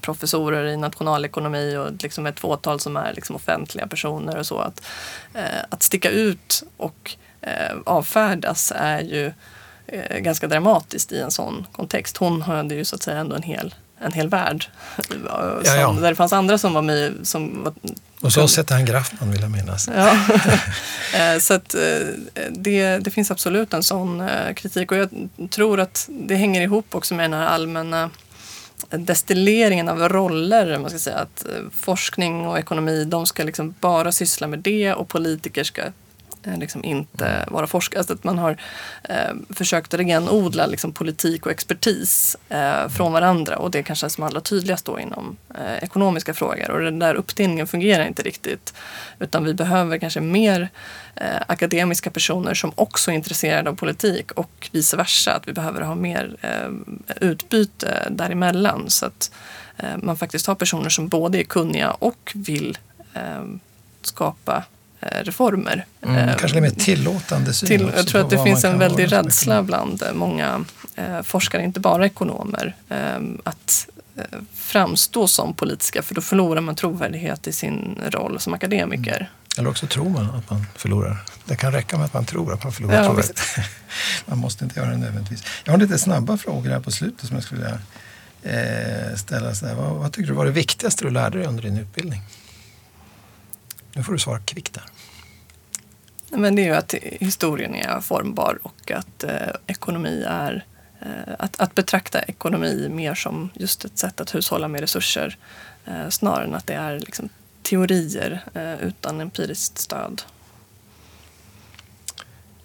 [0.00, 4.58] professorer i nationalekonomi och liksom ett fåtal som är liksom offentliga personer och så.
[4.58, 4.82] Att,
[5.68, 7.16] att sticka ut och
[7.84, 9.32] avfärdas är ju
[9.86, 12.16] eh, ganska dramatiskt i en sån kontext.
[12.16, 14.66] Hon hade ju så att säga ändå en hel, en hel värld.
[14.96, 15.28] Som,
[15.64, 15.92] ja, ja.
[15.92, 17.14] Där det fanns andra som var med.
[17.22, 17.74] Som var,
[18.20, 19.88] och så sätter han Graffman vill jag minnas.
[19.96, 20.18] Ja.
[21.14, 25.08] Eh, så att eh, det, det finns absolut en sån eh, kritik och jag
[25.50, 28.10] tror att det hänger ihop också med den här allmänna
[28.90, 30.78] destilleringen av roller.
[30.78, 35.08] Man ska säga att forskning och ekonomi de ska liksom bara syssla med det och
[35.08, 36.03] politiker ska Eh,
[36.46, 37.98] Eh, liksom inte vara forskare.
[37.98, 38.56] Alltså att man har
[39.02, 44.24] eh, försökt renodla liksom politik och expertis eh, från varandra och det är kanske som
[44.24, 46.70] allra tydligast då inom eh, ekonomiska frågor.
[46.70, 48.74] Och den där uppdelningen fungerar inte riktigt.
[49.18, 50.68] Utan vi behöver kanske mer
[51.14, 55.32] eh, akademiska personer som också är intresserade av politik och vice versa.
[55.32, 56.70] Att vi behöver ha mer eh,
[57.20, 58.90] utbyte däremellan.
[58.90, 59.30] Så att
[59.76, 62.78] eh, man faktiskt har personer som både är kunniga och vill
[63.14, 63.44] eh,
[64.02, 64.64] skapa
[65.10, 65.86] reformer.
[66.02, 69.12] Mm, eh, kanske lite mer tillåtande syn till, Jag tror att det finns en väldig
[69.12, 76.14] rädsla bland många eh, forskare, inte bara ekonomer, eh, att eh, framstå som politiska för
[76.14, 79.16] då förlorar man trovärdighet i sin roll som akademiker.
[79.16, 79.26] Mm.
[79.58, 81.24] Eller också tror man att man förlorar.
[81.44, 83.40] Det kan räcka med att man tror att man förlorar ja, trovärdighet.
[84.26, 85.44] man måste inte göra det nödvändigtvis.
[85.64, 87.78] Jag har lite snabba frågor här på slutet som jag skulle vilja
[88.42, 89.54] eh, ställa.
[89.54, 92.22] Så vad, vad tycker du var det viktigaste du lärde dig under din utbildning?
[93.92, 94.84] Nu får du svara kvickt där.
[96.36, 99.30] Men det är ju att historien är formbar och att eh,
[99.66, 100.64] ekonomi är
[101.00, 105.36] eh, att, att betrakta ekonomi mer som just ett sätt att hushålla med resurser
[105.86, 107.28] eh, snarare än att det är liksom,
[107.62, 110.22] teorier eh, utan empiriskt stöd.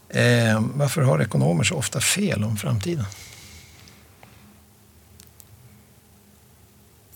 [0.10, 3.06] Eh, varför har ekonomer så ofta fel om framtiden?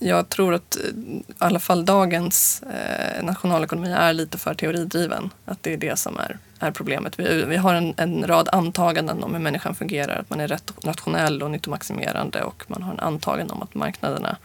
[0.03, 5.29] Jag tror att eh, i alla fall dagens eh, nationalekonomi är lite för teoridriven.
[5.45, 7.19] Att det är det som är, är problemet.
[7.19, 10.19] Vi, vi har en, en rad antaganden om hur människan fungerar.
[10.19, 14.37] Att man är rätt rationell och nyttomaximerande och man har en antagande om att marknaderna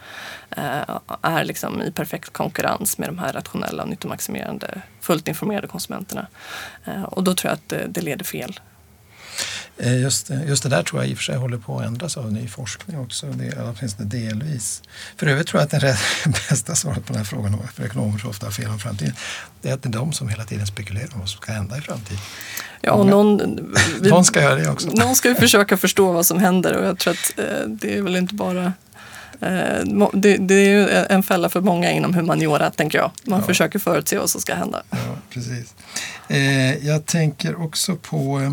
[0.51, 6.27] eh, är liksom i perfekt konkurrens med de här rationella och nyttomaximerande, fullt informerade konsumenterna.
[6.85, 8.61] Eh, och då tror jag att det, det leder fel.
[9.81, 12.17] Eh, just, just det där tror jag i och för sig håller på att ändras
[12.17, 14.83] av ny forskning också, det, åtminstone delvis.
[15.17, 15.99] För övrigt tror jag att det
[16.51, 19.15] bästa svaret på den här frågan om varför ekonomer så ofta har fel om framtiden,
[19.63, 21.79] det är att det är de som hela tiden spekulerar om vad som ska hända
[21.79, 22.21] i framtiden.
[22.81, 23.61] Ja, och någon,
[24.01, 24.89] vi, någon ska göra det också.
[24.89, 28.03] Någon ska ju försöka förstå vad som händer och jag tror att eh, det är
[28.03, 28.73] väl inte bara
[29.41, 33.11] eh, det, det, är ju en fälla för många inom humaniora, tänker jag.
[33.25, 33.47] Man ja.
[33.47, 34.83] försöker förutse vad som ska hända.
[34.91, 34.99] Ja,
[35.31, 35.75] precis.
[36.29, 38.53] Eh, jag tänker också på eh,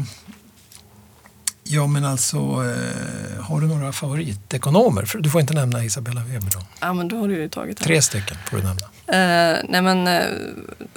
[1.67, 5.11] Ja, men alltså, eh, har du några favoritekonomer?
[5.19, 6.59] Du får inte nämna Isabella Weber då.
[6.81, 8.81] Ja, men då har du ju tagit Tre stycken får du nämna.
[9.07, 10.23] Eh, nej, men eh,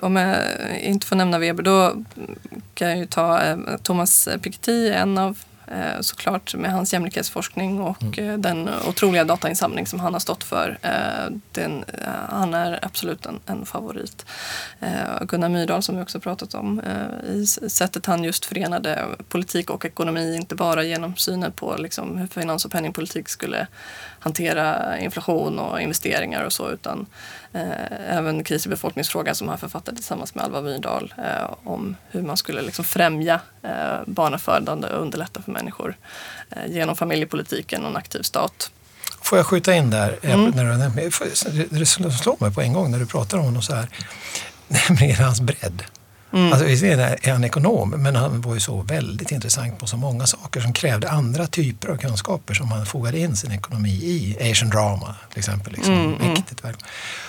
[0.01, 0.37] om jag
[0.81, 2.05] inte får nämna Weber då
[2.75, 5.39] kan jag ju ta eh, Thomas Piketty, en av
[6.01, 8.31] såklart med hans jämlikhetsforskning och mm.
[8.31, 10.79] Eh, den otroliga datainsamling som han har stått för.
[10.83, 11.85] Eh, den,
[12.29, 14.27] han är absolut en, en favorit.
[15.21, 16.81] Gunnar Myrdal som vi också pratat om
[17.27, 22.27] i sättet han just förenade politik och ekonomi, inte bara genom synen på liksom hur
[22.27, 23.67] finans och penningpolitik skulle
[24.19, 27.07] hantera inflation och investeringar och så utan
[27.53, 32.23] eh, även kris i befolkningsfrågan som han författade tillsammans med Alva Myrdal eh, om hur
[32.23, 35.97] man skulle liksom främja eh, barnafödande och underlätta för människor
[36.51, 38.71] eh, genom familjepolitiken och en aktiv stat.
[39.23, 40.19] Får jag skjuta in där?
[40.23, 40.51] Mm.
[40.51, 43.89] När du, det slår mig på en gång när du pratar om honom så här.
[44.89, 45.83] Nämligen hans bredd.
[46.33, 46.53] Mm.
[46.53, 50.27] Alltså, visserligen är han ekonom, men han var ju så väldigt intressant på så många
[50.27, 54.51] saker som krävde andra typer av kunskaper som han fogade in sin ekonomi i.
[54.51, 55.73] Asian drama till exempel.
[55.73, 55.95] Liksom.
[55.95, 56.11] Mm.
[56.11, 56.77] Mäktigt mm.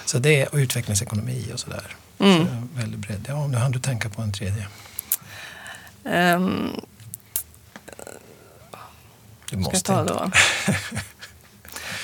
[0.05, 1.95] Så det, och utvecklingsekonomi och sådär.
[2.19, 2.45] Mm.
[2.45, 3.25] Så väldigt bredd.
[3.27, 4.67] Ja, nu hann du tänka på en tredje.
[6.03, 6.71] Um,
[9.49, 10.31] du måste ska jag ta då?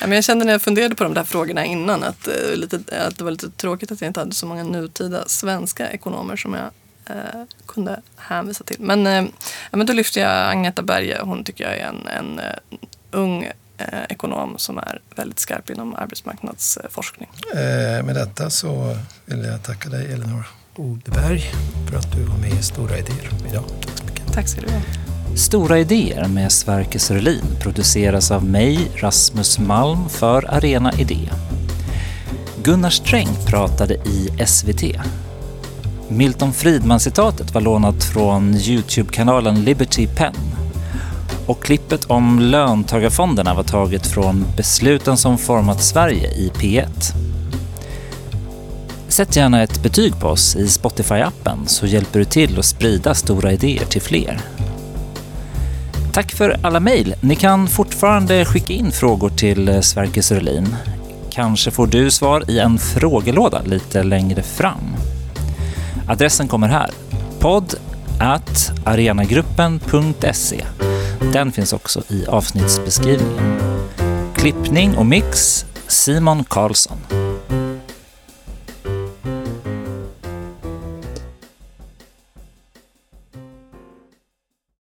[0.02, 3.06] Ja, men jag kände när jag funderade på de där frågorna innan att, uh, lite,
[3.08, 6.54] att det var lite tråkigt att jag inte hade så många nutida svenska ekonomer som
[6.54, 6.72] jag
[7.10, 8.78] uh, kunde hänvisa till.
[8.80, 9.30] Men, uh,
[9.72, 11.20] ja, men då lyfter jag Agneta Berge.
[11.22, 12.42] Hon tycker jag är en, en
[13.12, 13.52] ung
[14.10, 17.30] ekonom som är väldigt skarp inom arbetsmarknadsforskning.
[18.04, 20.46] med detta så vill jag tacka dig Elinor
[20.76, 21.44] Odeberg
[21.90, 23.64] för att du var med i Stora idéer idag.
[23.82, 24.34] Tack så mycket.
[24.34, 24.82] Tack ska du ha.
[25.36, 31.30] Stora idéer med Sverker Sörlin produceras av mig, Rasmus Malm, för Arena Idé.
[32.64, 34.84] Gunnar Sträng pratade i SVT.
[36.10, 40.36] Milton Friedman-citatet var lånat från Youtube-kanalen Liberty Pen.
[41.48, 47.14] Och klippet om löntagarfonderna var taget från Besluten som format Sverige i P1.
[49.08, 53.52] Sätt gärna ett betyg på oss i Spotify-appen så hjälper du till att sprida stora
[53.52, 54.40] idéer till fler.
[56.14, 57.16] Tack för alla mejl.
[57.22, 60.76] Ni kan fortfarande skicka in frågor till eh, Sverker Sörlin.
[61.32, 64.96] Kanske får du svar i en frågelåda lite längre fram.
[66.08, 66.90] Adressen kommer här.
[67.40, 67.76] podd
[68.20, 70.66] at arenagruppen.se.
[71.34, 73.60] Den finns också i avsnittsbeskrivningen.
[74.36, 76.98] Klippning och mix Simon Karlsson.